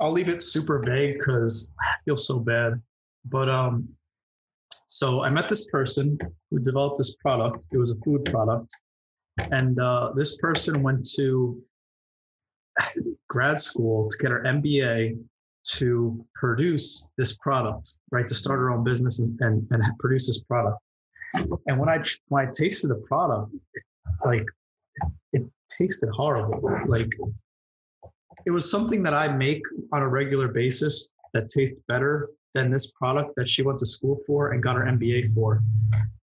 [0.00, 2.80] I'll leave it super vague because I feel so bad.
[3.26, 3.88] But um
[4.86, 6.18] so I met this person
[6.50, 7.68] who developed this product.
[7.72, 8.74] It was a food product.
[9.38, 11.62] And uh, this person went to
[13.28, 15.16] grad school to get her MBA
[15.64, 18.26] to produce this product, right?
[18.26, 20.78] To start her own business and, and produce this product.
[21.34, 23.52] And when I when I tasted the product,
[24.24, 24.44] like
[25.32, 25.42] it
[25.78, 26.60] tasted horrible.
[26.86, 27.10] Like
[28.46, 32.90] it was something that I make on a regular basis that tastes better than this
[32.92, 35.62] product that she went to school for and got her MBA for.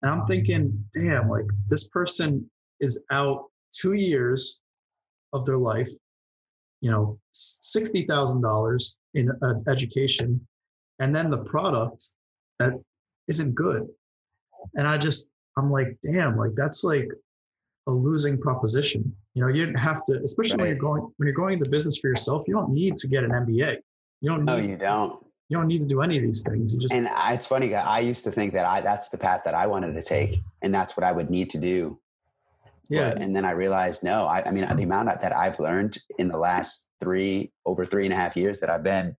[0.01, 2.49] And I'm thinking, damn, like this person
[2.79, 4.61] is out two years
[5.33, 5.89] of their life,
[6.81, 10.47] you know, $60,000 in uh, education,
[10.99, 12.13] and then the product
[12.59, 12.73] that
[13.27, 13.87] isn't good.
[14.75, 17.07] And I just, I'm like, damn, like that's like
[17.87, 19.15] a losing proposition.
[19.33, 20.59] You know, you didn't have to, especially right.
[20.61, 22.43] when you're going when you're going into business for yourself.
[22.47, 23.77] You don't need to get an MBA.
[24.21, 24.45] You don't.
[24.45, 25.25] Need, no, you don't.
[25.49, 26.73] You don't need to do any of these things.
[26.73, 26.93] You just.
[26.93, 27.73] And I, it's funny.
[27.73, 30.73] I used to think that I that's the path that I wanted to take, and
[30.73, 31.99] that's what I would need to do.
[32.89, 33.13] Yeah.
[33.15, 34.25] And then I realized, no.
[34.25, 38.13] I, I mean, the amount that I've learned in the last three over three and
[38.13, 39.15] a half years that I've been,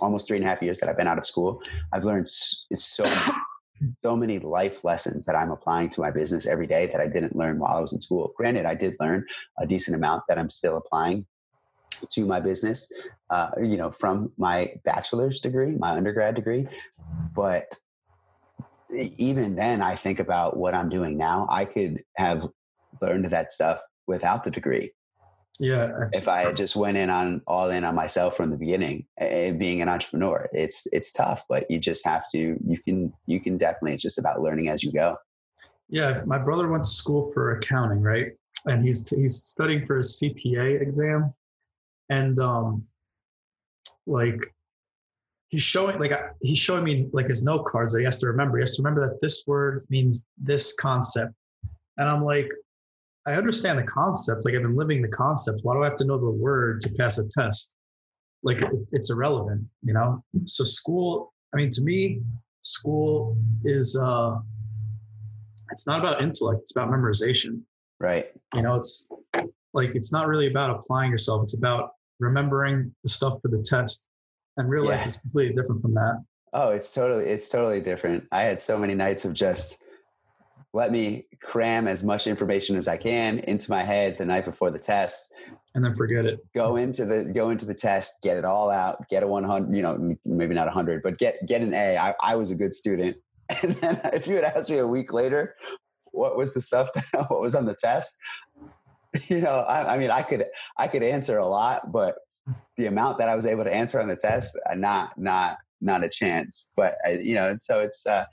[0.00, 3.04] almost three and a half years that I've been out of school, I've learned so
[4.02, 7.36] so many life lessons that I'm applying to my business every day that I didn't
[7.36, 8.32] learn while I was in school.
[8.36, 9.24] Granted, I did learn
[9.58, 11.26] a decent amount that I'm still applying
[12.10, 12.90] to my business,
[13.30, 16.68] uh, you know, from my bachelor's degree, my undergrad degree.
[17.34, 17.74] But
[18.90, 21.46] even then, I think about what I'm doing now.
[21.50, 22.48] I could have
[23.00, 24.92] learned that stuff without the degree.
[25.60, 25.90] Yeah.
[26.12, 29.58] If I had just went in on all in on myself from the beginning, and
[29.58, 32.56] being an entrepreneur, it's it's tough, but you just have to.
[32.66, 33.94] You can you can definitely.
[33.94, 35.16] It's just about learning as you go.
[35.88, 38.32] Yeah, my brother went to school for accounting, right?
[38.66, 41.32] And he's he's studying for his CPA exam,
[42.10, 42.84] and um,
[44.06, 44.40] like
[45.48, 48.58] he's showing like he's showing me like his note cards that he has to remember.
[48.58, 51.32] He has to remember that this word means this concept,
[51.96, 52.50] and I'm like,
[53.26, 54.44] I understand the concept.
[54.44, 55.58] Like I've been living the concept.
[55.62, 57.74] Why do I have to know the word to pass a test?
[58.42, 58.62] Like
[58.92, 60.22] it's irrelevant, you know?
[60.44, 62.20] So school, I mean, to me,
[62.60, 64.36] school is, uh,
[65.72, 66.60] it's not about intellect.
[66.62, 67.62] It's about memorization.
[67.98, 68.28] Right.
[68.54, 69.08] You know, it's
[69.74, 71.42] like, it's not really about applying yourself.
[71.42, 74.08] It's about remembering the stuff for the test
[74.56, 76.24] and real life is completely different from that.
[76.52, 78.24] Oh, it's totally, it's totally different.
[78.30, 79.82] I had so many nights of just,
[80.76, 84.70] let me cram as much information as I can into my head the night before
[84.70, 85.32] the test
[85.74, 86.40] and then forget it.
[86.54, 89.82] Go into the go into the test, get it all out, get a 100, you
[89.82, 91.98] know, maybe not a 100, but get get an A.
[91.98, 93.16] I, I was a good student.
[93.62, 95.54] And then if you had asked me a week later,
[96.06, 98.18] what was the stuff that what was on the test?
[99.28, 100.46] You know, I, I mean, I could
[100.78, 102.16] I could answer a lot, but
[102.76, 106.02] the amount that I was able to answer on the test, uh, not not not
[106.04, 106.72] a chance.
[106.76, 108.24] But I, you know, and so it's uh,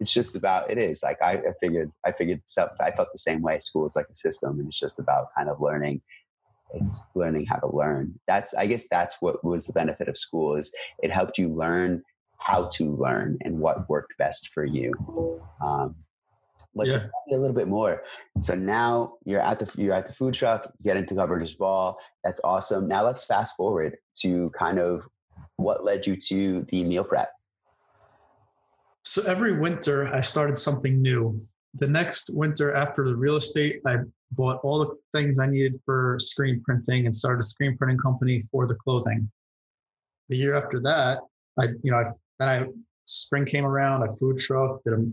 [0.00, 2.42] it's just about it is like I, I figured I figured
[2.80, 3.58] I felt the same way.
[3.58, 6.02] School is like a system, and it's just about kind of learning.
[6.74, 8.18] It's learning how to learn.
[8.26, 10.72] That's I guess that's what was the benefit of school is
[11.02, 12.02] it helped you learn
[12.38, 14.92] how to learn and what worked best for you.
[15.60, 15.96] Um,
[16.74, 17.06] let's yeah.
[17.30, 18.04] a little bit more.
[18.40, 20.72] So now you're at the you're at the food truck.
[20.78, 21.98] You get into Governor's Ball.
[22.24, 22.86] That's awesome.
[22.86, 25.08] Now let's fast forward to kind of
[25.56, 27.30] what led you to the meal prep.
[29.08, 31.40] So every winter, I started something new.
[31.78, 34.00] The next winter, after the real estate, I
[34.32, 38.44] bought all the things I needed for screen printing and started a screen printing company
[38.52, 39.30] for the clothing.
[40.28, 41.20] The year after that,
[41.58, 42.04] I, you know, I,
[42.38, 42.66] then I
[43.06, 44.02] spring came around.
[44.02, 44.84] I food truck.
[44.84, 45.06] Did a,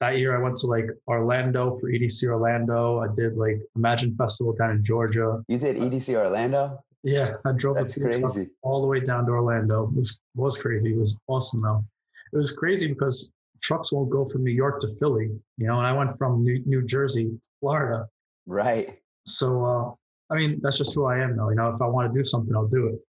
[0.00, 2.98] that year, I went to like Orlando for EDC Orlando.
[2.98, 5.40] I did like Imagine Festival down in Georgia.
[5.46, 6.82] You did uh, EDC Orlando?
[7.04, 8.48] Yeah, I drove That's crazy.
[8.62, 9.84] all the way down to Orlando.
[9.84, 10.90] It was was crazy.
[10.90, 11.84] It was awesome though
[12.32, 15.86] it was crazy because trucks won't go from New York to Philly, you know, and
[15.86, 18.06] I went from New, New Jersey to Florida.
[18.46, 18.98] Right.
[19.24, 21.50] So, uh, I mean, that's just who I am now.
[21.50, 23.00] You know, if I want to do something, I'll do it.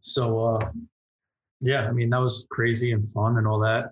[0.00, 0.70] So, uh,
[1.60, 3.90] yeah, I mean, that was crazy and fun and all that.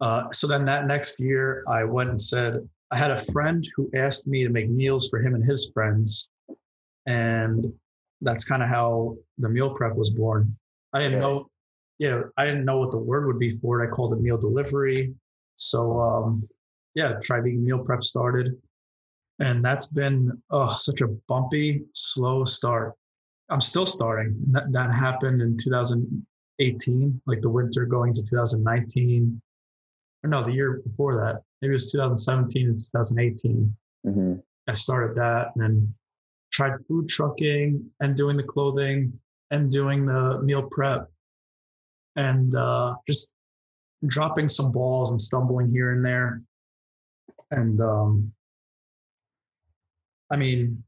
[0.00, 3.90] Uh, so then that next year, I went and said, I had a friend who
[3.94, 6.30] asked me to make meals for him and his friends.
[7.06, 7.72] And
[8.22, 10.56] that's kind of how the meal prep was born.
[10.94, 11.50] I didn't know
[11.98, 13.88] yeah, I didn't know what the word would be for it.
[13.88, 15.14] I called it meal delivery.
[15.56, 16.48] So um,
[16.94, 18.56] yeah, try vegan meal prep started,
[19.40, 22.94] and that's been oh such a bumpy, slow start.
[23.50, 24.36] I'm still starting.
[24.52, 29.40] That that happened in 2018, like the winter going to 2019.
[30.24, 31.42] Or no, the year before that.
[31.60, 33.76] Maybe it was 2017 and 2018.
[34.06, 34.34] Mm-hmm.
[34.68, 35.94] I started that and then
[36.52, 39.18] tried food trucking and doing the clothing
[39.50, 41.08] and doing the meal prep
[42.18, 43.32] and uh, just
[44.06, 46.42] dropping some balls and stumbling here and there.
[47.52, 48.32] And um,
[50.30, 50.82] I mean,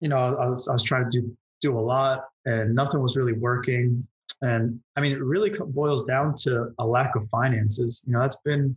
[0.00, 3.16] you know, I was, I was trying to do do a lot, and nothing was
[3.16, 4.04] really working.
[4.40, 8.02] And I mean, it really boils down to a lack of finances.
[8.06, 8.76] You know, that's been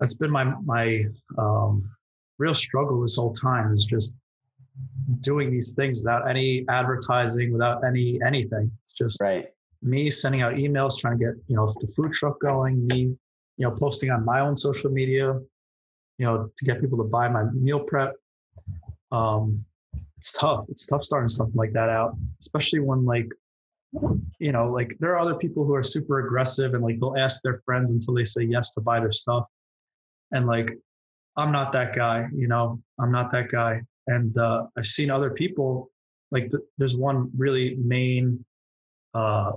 [0.00, 1.04] that's been my my
[1.38, 1.88] um,
[2.38, 4.16] real struggle this whole time is just
[5.20, 8.72] doing these things without any advertising, without any anything.
[8.82, 9.46] It's just right.
[9.82, 12.86] Me sending out emails, trying to get you know the food truck going.
[12.86, 13.08] Me,
[13.56, 15.38] you know, posting on my own social media,
[16.18, 18.14] you know, to get people to buy my meal prep.
[19.12, 19.64] Um,
[20.16, 20.66] it's tough.
[20.68, 23.30] It's tough starting something like that out, especially when like
[24.38, 27.42] you know like there are other people who are super aggressive and like they'll ask
[27.42, 29.46] their friends until they say yes to buy their stuff
[30.30, 30.70] and like
[31.36, 35.30] i'm not that guy you know i'm not that guy and uh, I've seen other
[35.30, 35.90] people
[36.30, 38.44] like th- there's one really main
[39.14, 39.52] uh,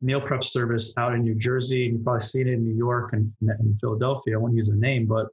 [0.00, 3.12] meal prep service out in New Jersey, and you've probably seen it in New York
[3.12, 4.34] and, and Philadelphia.
[4.34, 5.28] I won't use a name, but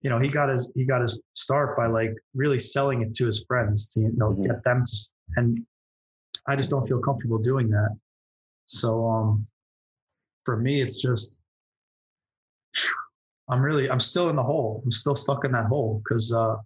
[0.00, 3.26] you know he got his he got his start by like really selling it to
[3.26, 4.42] his friends to you know mm-hmm.
[4.42, 4.96] get them to
[5.36, 5.64] and
[6.46, 7.96] I just don't feel comfortable doing that.
[8.64, 9.46] So um,
[10.44, 11.40] for me, it's just
[13.48, 14.82] I'm really I'm still in the hole.
[14.84, 16.56] I'm still stuck in that hole because uh,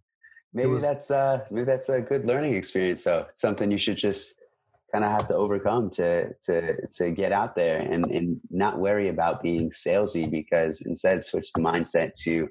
[0.56, 3.96] maybe was, that's uh maybe that's a good learning experience though it's something you should
[3.96, 4.40] just
[4.92, 9.08] kind of have to overcome to to to get out there and and not worry
[9.08, 12.48] about being salesy because instead switch the mindset to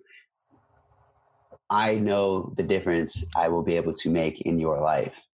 [1.69, 5.25] I know the difference I will be able to make in your life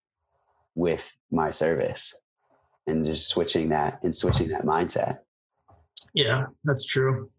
[0.74, 2.22] with my service
[2.86, 5.18] and just switching that and switching that mindset.
[6.14, 7.30] Yeah, that's true.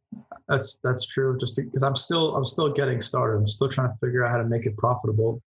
[0.48, 1.38] That's that's true.
[1.40, 3.38] Just because I'm still I'm still getting started.
[3.38, 5.42] I'm still trying to figure out how to make it profitable.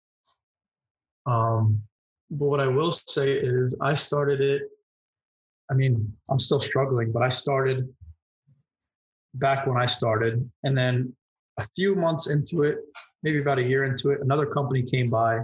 [1.27, 1.83] Um,
[2.31, 4.63] but what I will say is I started it.
[5.71, 7.89] I mean, I'm still struggling, but I started
[9.35, 11.15] back when I started, and then
[11.59, 12.79] a few months into it,
[13.23, 15.41] maybe about a year into it, another company came by.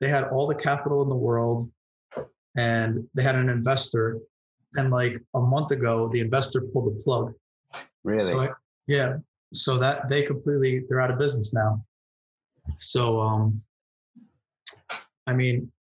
[0.00, 1.70] They had all the capital in the world,
[2.56, 4.18] and they had an investor.
[4.74, 7.34] And like a month ago, the investor pulled the plug.
[8.04, 8.18] Really?
[8.18, 8.48] So I,
[8.86, 9.16] yeah.
[9.52, 11.84] So that they completely they're out of business now.
[12.78, 13.62] So um
[15.26, 15.72] I mean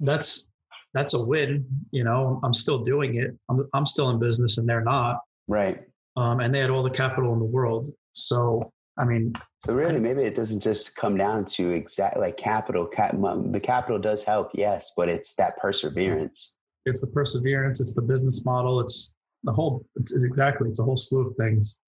[0.00, 0.48] that's
[0.94, 2.40] that's a win, you know.
[2.42, 3.36] I'm still doing it.
[3.48, 5.20] I'm I'm still in business and they're not.
[5.46, 5.82] Right.
[6.16, 7.88] Um and they had all the capital in the world.
[8.12, 12.84] So I mean, so really, maybe it doesn't just come down to exact like capital.
[12.84, 16.58] Cap, the capital does help, yes, but it's that perseverance.
[16.84, 17.80] It's the perseverance.
[17.80, 18.80] It's the business model.
[18.80, 19.86] It's the whole.
[19.96, 20.68] It's, it's exactly.
[20.68, 21.78] It's a whole slew of things.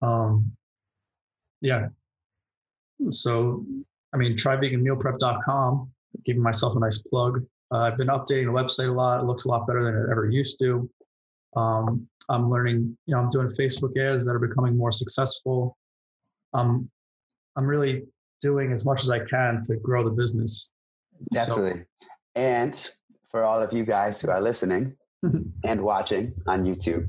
[0.00, 0.52] Um,
[1.60, 1.88] yeah.
[3.08, 3.64] So,
[4.14, 5.90] I mean, try veganmealprep.com,
[6.24, 7.44] giving myself a nice plug.
[7.72, 9.20] Uh, I've been updating the website a lot.
[9.20, 10.88] It looks a lot better than it ever used to.
[11.56, 15.76] Um, I'm learning, you know, I'm doing Facebook ads that are becoming more successful.
[16.54, 16.90] Um,
[17.56, 18.02] I'm really
[18.40, 20.70] doing as much as I can to grow the business.
[21.32, 21.80] Definitely.
[21.80, 22.88] So, and
[23.30, 24.96] for all of you guys who are listening
[25.64, 27.08] and watching on YouTube,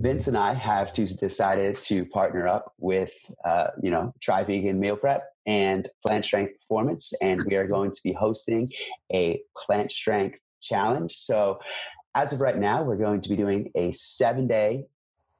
[0.00, 3.12] Vince and I have to decided to partner up with,
[3.44, 7.90] uh, you know, Try Vegan Meal Prep and Plant Strength Performance, and we are going
[7.90, 8.68] to be hosting
[9.12, 11.12] a Plant Strength Challenge.
[11.12, 11.58] So,
[12.14, 14.84] as of right now, we're going to be doing a seven-day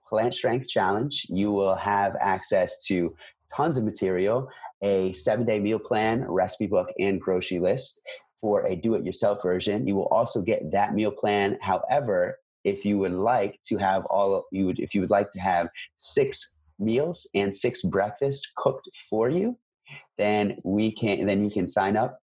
[0.09, 1.27] Plant Strength Challenge.
[1.29, 3.15] You will have access to
[3.55, 4.49] tons of material,
[4.83, 8.03] a seven-day meal plan, recipe book, and grocery list
[8.41, 9.87] for a do-it-yourself version.
[9.87, 11.59] You will also get that meal plan.
[11.61, 15.41] However, if you would like to have all you would if you would like to
[15.41, 19.57] have six meals and six breakfasts cooked for you
[20.19, 22.21] then we can then you can sign up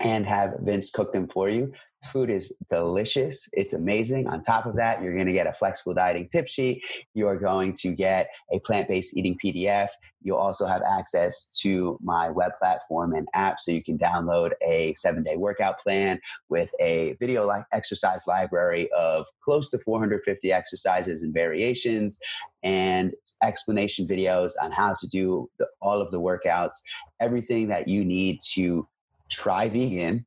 [0.00, 1.72] and have vince cook them for you
[2.04, 3.48] Food is delicious.
[3.52, 4.28] It's amazing.
[4.28, 6.82] On top of that, you're going to get a flexible dieting tip sheet.
[7.12, 9.88] You're going to get a plant based eating PDF.
[10.22, 14.94] You'll also have access to my web platform and app so you can download a
[14.94, 21.24] seven day workout plan with a video like exercise library of close to 450 exercises
[21.24, 22.20] and variations
[22.62, 26.76] and explanation videos on how to do the, all of the workouts,
[27.18, 28.86] everything that you need to
[29.28, 30.24] try vegan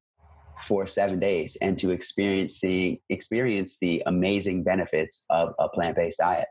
[0.62, 6.48] for seven days and to experience the experience the amazing benefits of a plant-based diet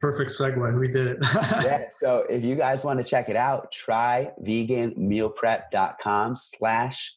[0.00, 0.78] Perfect segue.
[0.78, 1.18] We did it.
[1.64, 1.86] yeah.
[1.90, 7.16] So if you guys want to check it out, try veganmealprep.com slash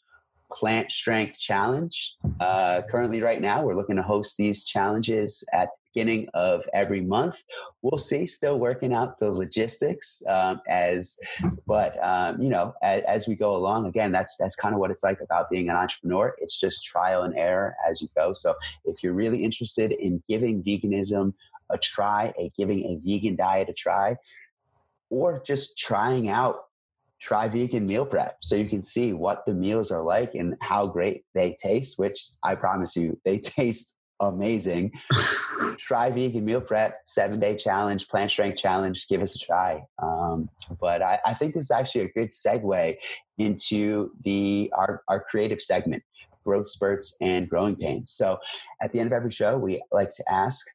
[0.52, 2.16] plant strength challenge.
[2.40, 7.44] Uh, currently, right now, we're looking to host these challenges at beginning of every month.
[7.82, 8.26] We'll see.
[8.26, 11.20] Still working out the logistics um, as,
[11.68, 13.86] but um, you know, as, as, we go along.
[13.86, 16.36] Again, that's that's kind of what it's like about being an entrepreneur.
[16.40, 18.34] It's just trial and error as you go.
[18.34, 21.34] So if you're really interested in giving veganism
[21.70, 24.18] a try, a giving a vegan diet a try,
[25.10, 26.66] or just trying out
[27.20, 30.88] try vegan meal prep so you can see what the meals are like and how
[30.88, 34.92] great they taste, which I promise you, they taste amazing.
[35.78, 39.08] try vegan meal prep, seven day challenge, plant strength challenge.
[39.08, 39.84] Give us a try.
[40.02, 40.50] Um,
[40.80, 42.96] but I, I, think this is actually a good segue
[43.38, 46.04] into the our, our creative segment,
[46.46, 48.12] growth spurts and growing pains.
[48.12, 48.38] So
[48.82, 50.68] at the end of every show, we like to ask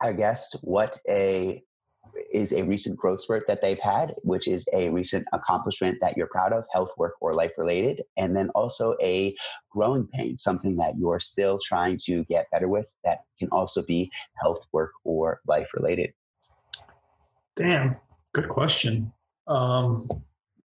[0.00, 1.62] our guest what a
[2.32, 6.28] is a recent growth spurt that they've had, which is a recent accomplishment that you're
[6.28, 8.02] proud of, health, work, or life related.
[8.16, 9.34] And then also a
[9.70, 14.10] growing pain, something that you're still trying to get better with that can also be
[14.42, 16.12] health, work, or life related.
[17.56, 17.96] Damn,
[18.32, 19.12] good question.
[19.46, 20.08] Um,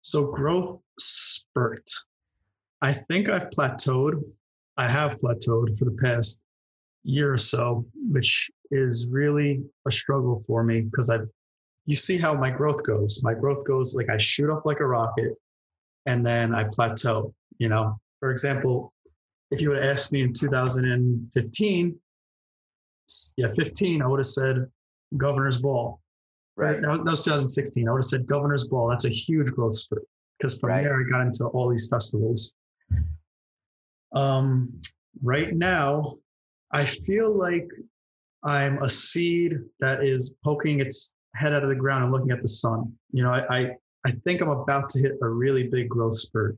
[0.01, 1.89] so, growth spurt.
[2.81, 4.21] I think I've plateaued.
[4.77, 6.43] I have plateaued for the past
[7.03, 11.19] year or so, which is really a struggle for me because I,
[11.85, 13.21] you see how my growth goes.
[13.23, 15.33] My growth goes like I shoot up like a rocket,
[16.05, 17.33] and then I plateau.
[17.57, 18.93] You know, for example,
[19.51, 21.99] if you would have asked me in 2015,
[23.37, 24.65] yeah, 15, I would have said
[25.17, 26.01] governor's ball.
[26.57, 26.81] Right.
[26.81, 27.87] That was 2016.
[27.87, 28.87] I would have said governor's ball.
[28.89, 30.03] That's a huge growth spurt
[30.37, 30.83] because from right.
[30.83, 32.53] there I got into all these festivals.
[34.13, 34.79] Um,
[35.21, 36.15] right now,
[36.71, 37.67] I feel like
[38.43, 42.41] I'm a seed that is poking its head out of the ground and looking at
[42.41, 42.93] the sun.
[43.11, 43.71] You know, I, I,
[44.05, 46.57] I think I'm about to hit a really big growth spurt.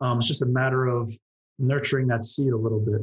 [0.00, 1.12] Um, it's just a matter of
[1.58, 3.02] nurturing that seed a little bit.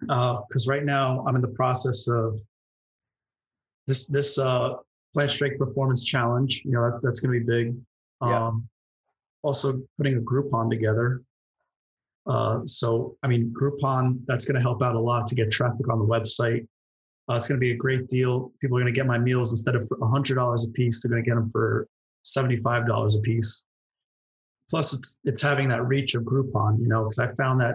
[0.00, 2.40] Because uh, right now I'm in the process of
[3.86, 4.74] this this uh,
[5.14, 6.62] plant strength performance challenge.
[6.64, 7.76] You know, that, that's going to be big.
[8.20, 8.50] Um, yeah.
[9.42, 11.22] Also, putting a Groupon together.
[12.26, 15.88] Uh, so, I mean, Groupon that's going to help out a lot to get traffic
[15.88, 16.66] on the website.
[17.30, 18.52] Uh, it's going to be a great deal.
[18.60, 21.28] People are going to get my meals instead of $100 a piece, they're going to
[21.28, 21.86] get them for
[22.26, 23.64] $75 a piece.
[24.70, 27.74] Plus, it's it's having that reach of Groupon, you know, because I found that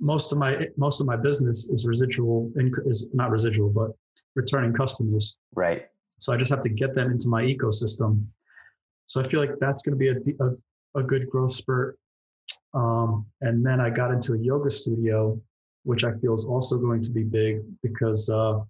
[0.00, 2.50] most of my most of my business is residual
[2.86, 3.90] is not residual, but
[4.34, 5.36] returning customers.
[5.54, 5.86] Right.
[6.18, 8.26] So I just have to get them into my ecosystem.
[9.06, 11.98] So I feel like that's going to be a, a, a good growth spurt.
[12.74, 15.40] Um, and then I got into a yoga studio
[15.84, 18.60] which I feel is also going to be big because uh,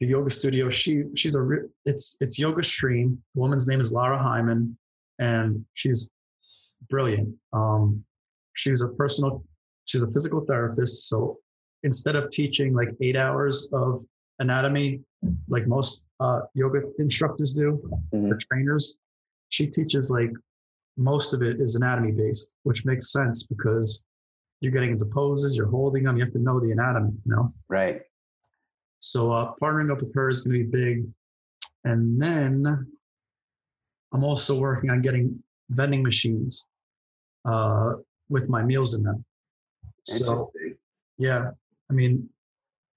[0.00, 1.46] the yoga studio she she's a
[1.84, 3.22] it's it's yoga stream.
[3.34, 4.74] The woman's name is Lara Heimann,
[5.18, 6.10] and she's
[6.88, 7.34] brilliant.
[7.52, 8.04] Um,
[8.54, 9.44] she's a personal
[9.84, 11.08] she's a physical therapist.
[11.08, 11.38] So
[11.82, 14.02] instead of teaching like eight hours of
[14.38, 15.00] anatomy,
[15.48, 17.80] like most uh, yoga instructors do
[18.14, 18.32] mm-hmm.
[18.32, 18.98] or trainers,
[19.50, 20.30] she teaches like
[20.96, 24.04] most of it is anatomy based, which makes sense because
[24.60, 27.52] you're getting into poses, you're holding them, you have to know the anatomy, you know?
[27.68, 28.02] Right.
[28.98, 31.06] So uh, partnering up with her is going to be big.
[31.84, 32.86] And then
[34.12, 36.66] I'm also working on getting vending machines
[37.46, 37.94] uh,
[38.28, 39.24] with my meals in them.
[40.04, 40.48] So,
[41.18, 41.50] yeah,
[41.90, 42.28] I mean,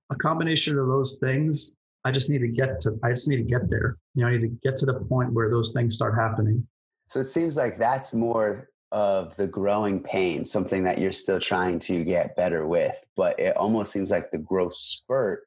[0.10, 1.76] a combination of those things.
[2.06, 3.00] I just need to get to.
[3.04, 3.98] I just need to get there.
[4.16, 6.68] You know, I need to get to the point where those things start happening.
[7.08, 11.80] So it seems like that's more of the growing pain, something that you're still trying
[11.80, 12.96] to get better with.
[13.18, 15.42] But it almost seems like the growth spurt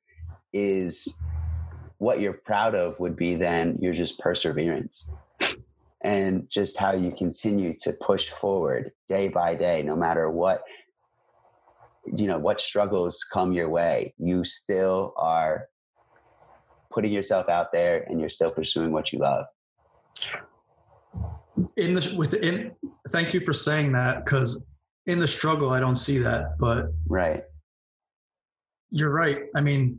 [0.53, 1.25] is
[1.99, 5.15] what you're proud of would be then you're just perseverance
[6.03, 10.63] and just how you continue to push forward day by day, no matter what
[12.15, 15.67] you know what struggles come your way you still are
[16.93, 19.47] putting yourself out there and you're still pursuing what you love
[21.77, 22.73] in the within
[23.09, 24.65] thank you for saying that because
[25.07, 27.45] in the struggle i don't see that but right.
[28.91, 29.45] you're right.
[29.55, 29.99] I mean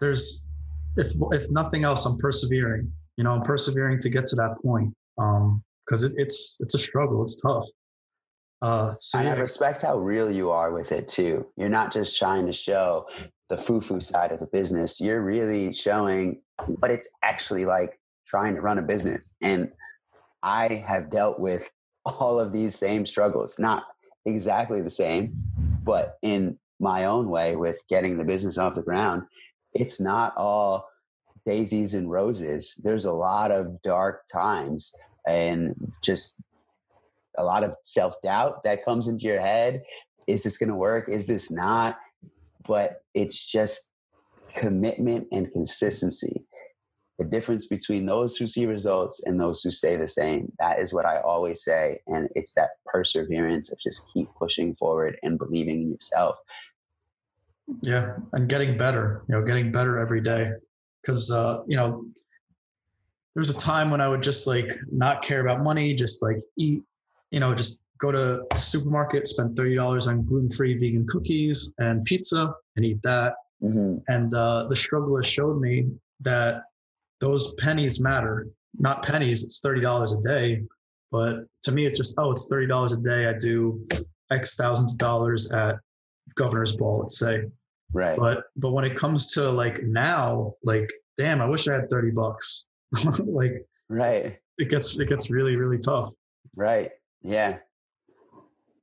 [0.00, 0.48] there's
[0.96, 4.92] if if nothing else i'm persevering you know i'm persevering to get to that point
[5.18, 7.66] um because it, it's it's a struggle it's tough.
[8.62, 9.32] Uh so yeah.
[9.32, 11.46] i respect how real you are with it too.
[11.56, 13.06] You're not just trying to show
[13.48, 15.00] the foo-foo side of the business.
[15.00, 19.36] You're really showing what it's actually like trying to run a business.
[19.40, 19.70] And
[20.46, 21.68] I have dealt with
[22.06, 23.82] all of these same struggles, not
[24.24, 25.34] exactly the same,
[25.82, 29.24] but in my own way with getting the business off the ground.
[29.74, 30.88] It's not all
[31.44, 32.80] daisies and roses.
[32.84, 34.94] There's a lot of dark times
[35.26, 35.74] and
[36.04, 36.44] just
[37.36, 39.82] a lot of self doubt that comes into your head.
[40.28, 41.08] Is this going to work?
[41.08, 41.96] Is this not?
[42.68, 43.94] But it's just
[44.54, 46.45] commitment and consistency.
[47.18, 50.52] The difference between those who see results and those who stay the same.
[50.58, 52.00] That is what I always say.
[52.06, 56.36] And it's that perseverance of just keep pushing forward and believing in yourself.
[57.82, 58.16] Yeah.
[58.32, 60.52] And getting better, you know, getting better every day.
[61.06, 62.04] Cause, uh, you know,
[63.34, 66.38] there was a time when I would just like not care about money, just like
[66.56, 66.82] eat,
[67.30, 72.54] you know, just go to the supermarket, spend $30 on gluten-free vegan cookies and pizza
[72.76, 73.34] and eat that.
[73.62, 73.98] Mm-hmm.
[74.08, 75.88] And uh, the struggle has showed me
[76.20, 76.62] that
[77.20, 78.48] those pennies matter.
[78.78, 80.62] Not pennies, it's $30 a day.
[81.10, 83.26] But to me, it's just, oh, it's $30 a day.
[83.26, 83.86] I do
[84.30, 85.76] X thousands of dollars at
[86.34, 87.44] governor's ball, let's say.
[87.92, 88.18] Right.
[88.18, 92.10] But but when it comes to like now, like, damn, I wish I had 30
[92.10, 92.66] bucks.
[93.24, 94.38] like right.
[94.58, 96.12] It gets it gets really, really tough.
[96.54, 96.90] Right.
[97.22, 97.58] Yeah.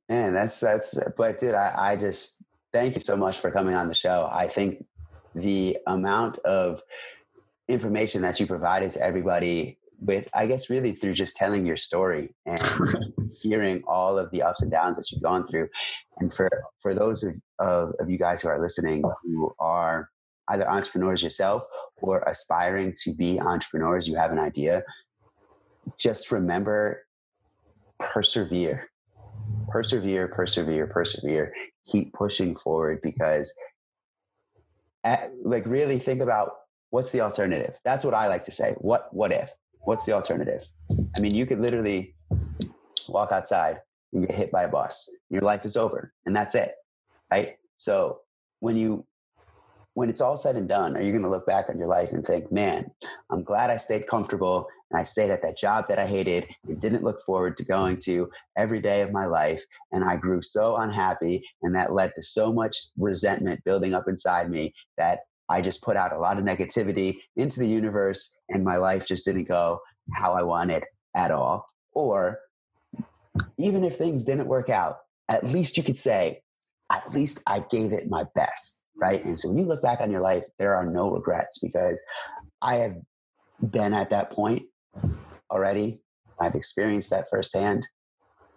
[0.09, 3.87] Man, that's that's but dude, I, I just thank you so much for coming on
[3.87, 4.29] the show.
[4.31, 4.85] I think
[5.35, 6.81] the amount of
[7.67, 12.35] information that you provided to everybody with i guess really through just telling your story
[12.45, 12.59] and
[13.41, 15.67] hearing all of the ups and downs that you've gone through.
[16.17, 16.49] And for
[16.79, 20.09] for those of, of, of you guys who are listening who are
[20.49, 21.63] either entrepreneurs yourself
[22.01, 24.83] or aspiring to be entrepreneurs you have an idea
[25.97, 27.05] just remember
[27.99, 28.89] persevere.
[29.69, 31.53] Persevere persevere persevere.
[31.87, 33.53] Keep pushing forward because
[35.03, 36.51] at, like really think about
[36.93, 37.79] what's the alternative?
[37.83, 38.75] That's what I like to say.
[38.77, 39.49] What what if?
[39.79, 40.63] What's the alternative?
[41.17, 42.15] I mean, you could literally
[43.07, 43.79] walk outside
[44.13, 45.09] and get hit by a bus.
[45.31, 46.75] Your life is over, and that's it,
[47.31, 47.55] right?
[47.77, 48.19] So
[48.59, 49.07] when you
[49.95, 52.13] when it's all said and done, are you going to look back on your life
[52.13, 52.91] and think, "Man,
[53.31, 56.79] I'm glad I stayed comfortable and I stayed at that job that I hated and
[56.79, 60.75] didn't look forward to going to every day of my life, and I grew so
[60.77, 65.83] unhappy, and that led to so much resentment building up inside me that I just
[65.83, 69.79] put out a lot of negativity into the universe and my life just didn't go
[70.13, 70.83] how I wanted
[71.15, 71.65] at all.
[71.93, 72.39] Or
[73.57, 74.97] even if things didn't work out,
[75.29, 76.41] at least you could say,
[76.91, 79.23] at least I gave it my best, right?
[79.23, 82.01] And so when you look back on your life, there are no regrets because
[82.61, 82.97] I have
[83.61, 84.63] been at that point
[85.49, 86.01] already.
[86.39, 87.87] I've experienced that firsthand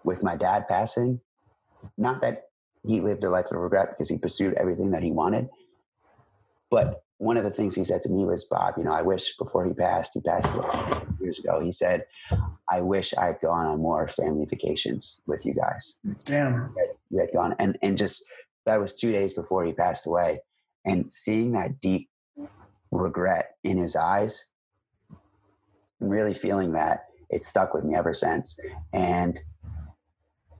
[0.05, 1.21] with my dad passing.
[1.97, 2.45] Not that
[2.87, 5.49] he lived a life of regret because he pursued everything that he wanted,
[6.71, 9.37] but one of the things he said to me was, Bob, you know, I wish
[9.37, 10.59] before he passed, he passed
[11.21, 11.61] years ago.
[11.61, 12.05] He said,
[12.71, 16.01] I wish I had gone on more family vacations with you guys.
[16.25, 16.75] Damn.
[17.11, 17.55] You had, gone.
[17.59, 18.27] And, and just
[18.67, 20.41] that was two days before he passed away.
[20.85, 22.11] And seeing that deep
[22.91, 24.53] regret in his eyes
[26.01, 28.61] and really feeling that, it stuck with me ever since.
[28.93, 29.39] And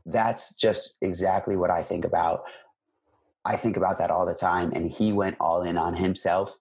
[0.05, 2.45] that's just exactly what I think about
[3.47, 4.73] I think about that all the time.
[4.75, 6.59] And he went all in on himself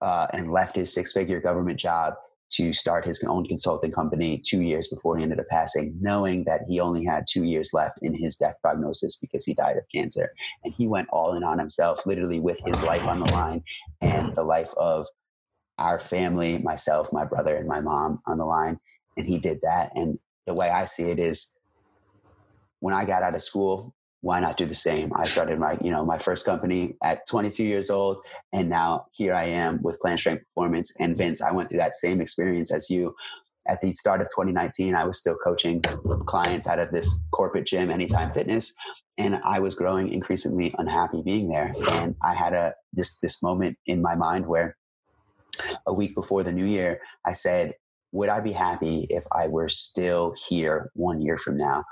[0.00, 2.14] uh, and left his six figure government job
[2.50, 6.62] to start his own consulting company two years before he ended up passing, knowing that
[6.68, 10.32] he only had two years left in his death prognosis because he died of cancer.
[10.64, 13.62] And he went all in on himself, literally with his life on the line
[14.00, 15.06] and the life of
[15.78, 18.78] our family, myself, my brother, and my mom on the line.
[19.16, 19.92] And he did that.
[19.94, 21.56] And the way I see it is
[22.80, 23.93] when I got out of school,
[24.24, 25.12] why not do the same?
[25.14, 28.16] I started my, you know, my first company at 22 years old,
[28.54, 30.94] and now here I am with Plant Strength Performance.
[30.98, 31.18] And mm-hmm.
[31.18, 33.14] Vince, I went through that same experience as you.
[33.68, 35.82] At the start of 2019, I was still coaching
[36.26, 38.74] clients out of this corporate gym, Anytime Fitness,
[39.18, 41.74] and I was growing increasingly unhappy being there.
[41.92, 44.76] And I had a this this moment in my mind where
[45.86, 47.74] a week before the new year, I said,
[48.12, 51.84] "Would I be happy if I were still here one year from now?"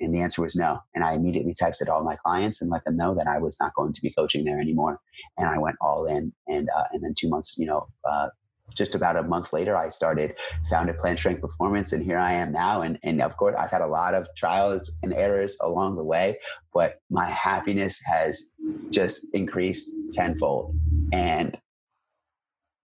[0.00, 0.80] And the answer was no.
[0.94, 3.74] And I immediately texted all my clients and let them know that I was not
[3.74, 4.98] going to be coaching there anymore.
[5.38, 6.32] And I went all in.
[6.48, 8.28] And uh, and then two months, you know, uh,
[8.74, 10.34] just about a month later, I started
[10.68, 12.82] founded Plant Strength Performance, and here I am now.
[12.82, 16.38] And and of course, I've had a lot of trials and errors along the way,
[16.72, 18.54] but my happiness has
[18.90, 20.74] just increased tenfold.
[21.12, 21.58] And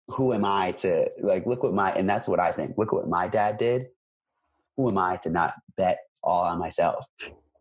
[0.09, 2.77] who am I to like look what my and that's what I think.
[2.77, 3.87] Look what my dad did.
[4.77, 7.07] Who am I to not bet all on myself.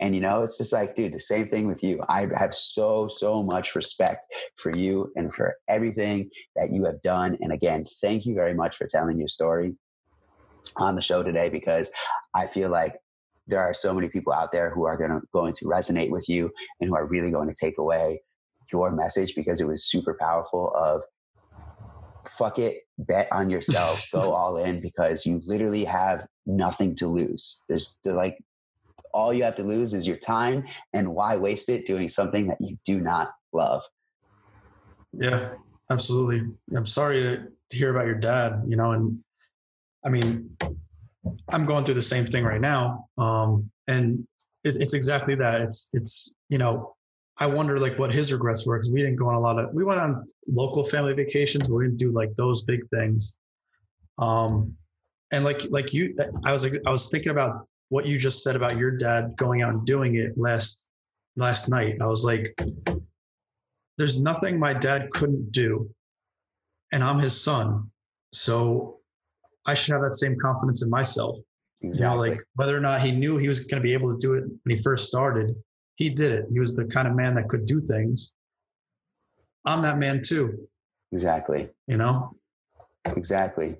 [0.01, 2.03] And you know, it's just like, dude, the same thing with you.
[2.09, 4.25] I have so, so much respect
[4.57, 7.37] for you and for everything that you have done.
[7.39, 9.75] And again, thank you very much for telling your story
[10.75, 11.91] on the show today because
[12.33, 12.97] I feel like
[13.47, 16.27] there are so many people out there who are going to going to resonate with
[16.27, 16.51] you
[16.81, 18.21] and who are really going to take away
[18.71, 21.03] your message because it was super powerful of
[22.27, 27.63] fuck it, bet on yourself, go all in because you literally have nothing to lose.
[27.69, 28.37] There's like
[29.15, 32.57] all you have to lose is your time and why waste it doing something that
[32.59, 33.81] you do not love.
[35.13, 35.53] Yeah,
[35.89, 36.41] absolutely.
[36.75, 37.39] I'm sorry
[37.69, 39.19] to hear about your dad, you know, and
[40.05, 40.55] I mean,
[41.47, 43.07] I'm going through the same thing right now.
[43.17, 44.27] Um, and
[44.65, 45.61] it's, it's exactly that.
[45.61, 46.95] It's, it's, you know,
[47.37, 49.73] I wonder like what his regrets were because we didn't go on a lot of
[49.73, 53.37] we went on local family vacations, but we didn't do like those big things.
[54.17, 54.75] Um,
[55.31, 58.55] and like like you, I was like I was thinking about what you just said
[58.55, 60.91] about your dad going out and doing it last
[61.35, 61.97] last night.
[62.01, 62.47] I was like,
[63.97, 65.89] there's nothing my dad couldn't do,
[66.91, 67.91] and I'm his son,
[68.33, 68.99] so
[69.65, 71.37] I should have that same confidence in myself.
[71.81, 72.05] Exactly.
[72.05, 74.19] You know, like whether or not he knew he was going to be able to
[74.19, 75.55] do it when he first started
[75.95, 76.45] he did it.
[76.51, 78.33] He was the kind of man that could do things.
[79.65, 80.67] I'm that man too.
[81.11, 81.69] Exactly.
[81.87, 82.35] You know?
[83.05, 83.75] Exactly.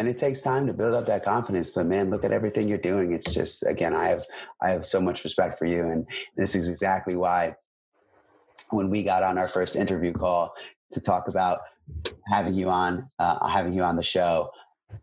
[0.00, 1.68] And it takes time to build up that confidence.
[1.68, 3.12] But man, look at everything you're doing.
[3.12, 4.24] It's just again, I have
[4.62, 5.86] I have so much respect for you.
[5.88, 6.06] And
[6.38, 7.54] this is exactly why
[8.70, 10.54] when we got on our first interview call
[10.92, 11.58] to talk about
[12.32, 14.50] having you on, uh, having you on the show,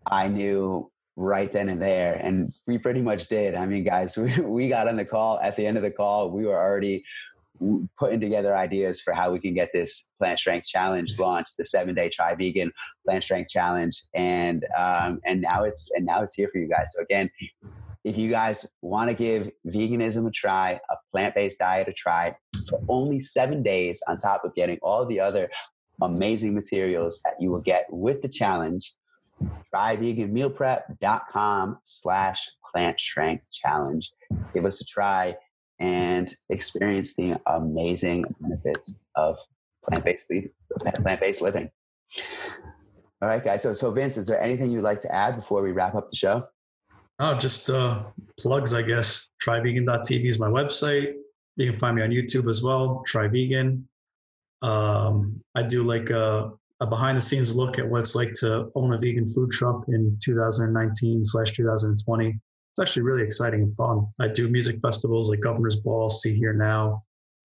[0.08, 2.16] I knew right then and there.
[2.16, 3.54] And we pretty much did.
[3.54, 6.32] I mean, guys, we, we got on the call at the end of the call.
[6.32, 7.06] We were already
[7.98, 11.96] putting together ideas for how we can get this plant strength challenge launched the seven
[11.96, 12.72] day try vegan
[13.06, 16.94] plant strength challenge and um, and now it's and now it's here for you guys
[16.96, 17.30] so again
[18.04, 22.36] if you guys want to give veganism a try a plant-based diet a try
[22.70, 25.50] for only seven days on top of getting all the other
[26.02, 28.94] amazing materials that you will get with the challenge
[29.74, 34.12] tryveganmealprep.com slash plant strength challenge.
[34.54, 35.36] Give us a try
[35.80, 39.38] and experience the amazing benefits of
[39.84, 40.32] plant-based
[41.02, 41.70] plant-based living.
[43.22, 43.64] All right, guys.
[43.64, 46.16] So, so Vince, is there anything you'd like to add before we wrap up the
[46.16, 46.48] show?
[47.20, 48.04] Oh, just uh,
[48.40, 49.30] plugs, I guess.
[49.44, 51.14] Tryvegan.tv is my website.
[51.56, 53.02] You can find me on YouTube as well.
[53.08, 53.88] Try Vegan.
[54.62, 58.70] Um, I do like a a behind the scenes look at what it's like to
[58.76, 62.40] own a vegan food truck in 2019 slash 2020.
[62.78, 64.06] It's actually really exciting and fun.
[64.20, 67.04] I do music festivals like Governor's Ball, Sea.Hear.Now.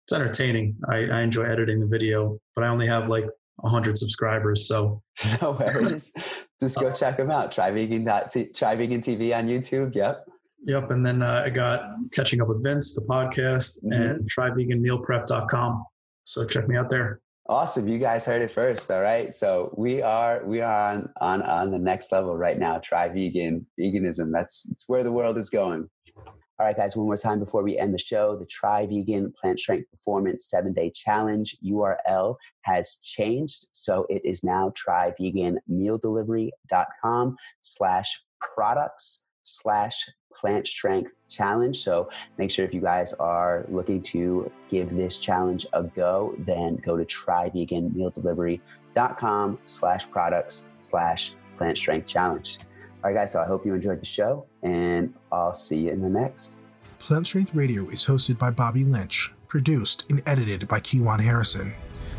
[0.06, 0.76] It's entertaining.
[0.88, 4.66] I, I enjoy editing the video, but I only have like 100 subscribers.
[4.66, 5.02] So
[5.42, 6.14] no worries.
[6.58, 7.52] Just go check them out.
[7.52, 8.06] Try vegan.
[8.06, 9.94] Try vegan TV on YouTube.
[9.94, 10.24] Yep.
[10.64, 10.90] Yep.
[10.90, 13.92] And then uh, I got Catching Up with Vince, the podcast, mm-hmm.
[13.92, 15.84] and tryveganmealprep.com.
[16.24, 17.20] So check me out there.
[17.50, 17.88] Awesome.
[17.88, 18.88] You guys heard it first.
[18.92, 19.34] All right.
[19.34, 22.78] So we are we are on on on the next level right now.
[22.78, 24.30] Try vegan, veganism.
[24.30, 25.90] That's, it's where the world is going.
[26.16, 28.36] All right, guys, one more time before we end the show.
[28.36, 33.66] The Try Vegan Plant Strength Performance seven day challenge URL has changed.
[33.72, 40.08] So it is now tryveganmealdelivery.com slash products slash
[40.40, 41.82] plant strength challenge.
[41.82, 46.76] So make sure if you guys are looking to give this challenge a go, then
[46.76, 52.58] go to tryveganmealdelivery.com slash products slash plant strength challenge.
[53.02, 56.02] All right, guys, so I hope you enjoyed the show and I'll see you in
[56.02, 56.58] the next.
[56.98, 61.72] Plant Strength Radio is hosted by Bobby Lynch, produced and edited by Kiwan Harrison.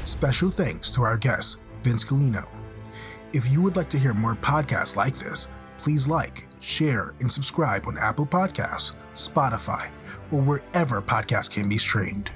[0.05, 2.47] Special thanks to our guest, Vince Galino.
[3.34, 7.86] If you would like to hear more podcasts like this, please like, share, and subscribe
[7.88, 9.91] on Apple Podcasts, Spotify,
[10.32, 12.32] or wherever podcasts can be streamed.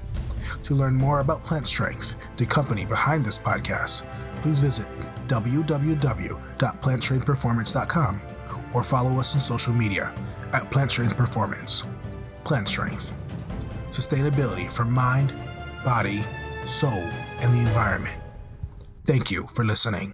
[0.64, 4.04] To learn more about Plant Strength, the company behind this podcast,
[4.42, 4.86] please visit
[5.26, 8.20] www.plantstrengthperformance.com
[8.72, 10.12] or follow us on social media
[10.52, 11.84] at Plant Strength Performance.
[12.44, 13.14] Plant Strength.
[13.90, 15.32] Sustainability for mind,
[15.84, 16.20] body,
[16.64, 17.02] soul,
[17.40, 18.20] and the environment.
[19.04, 20.12] Thank you for listening.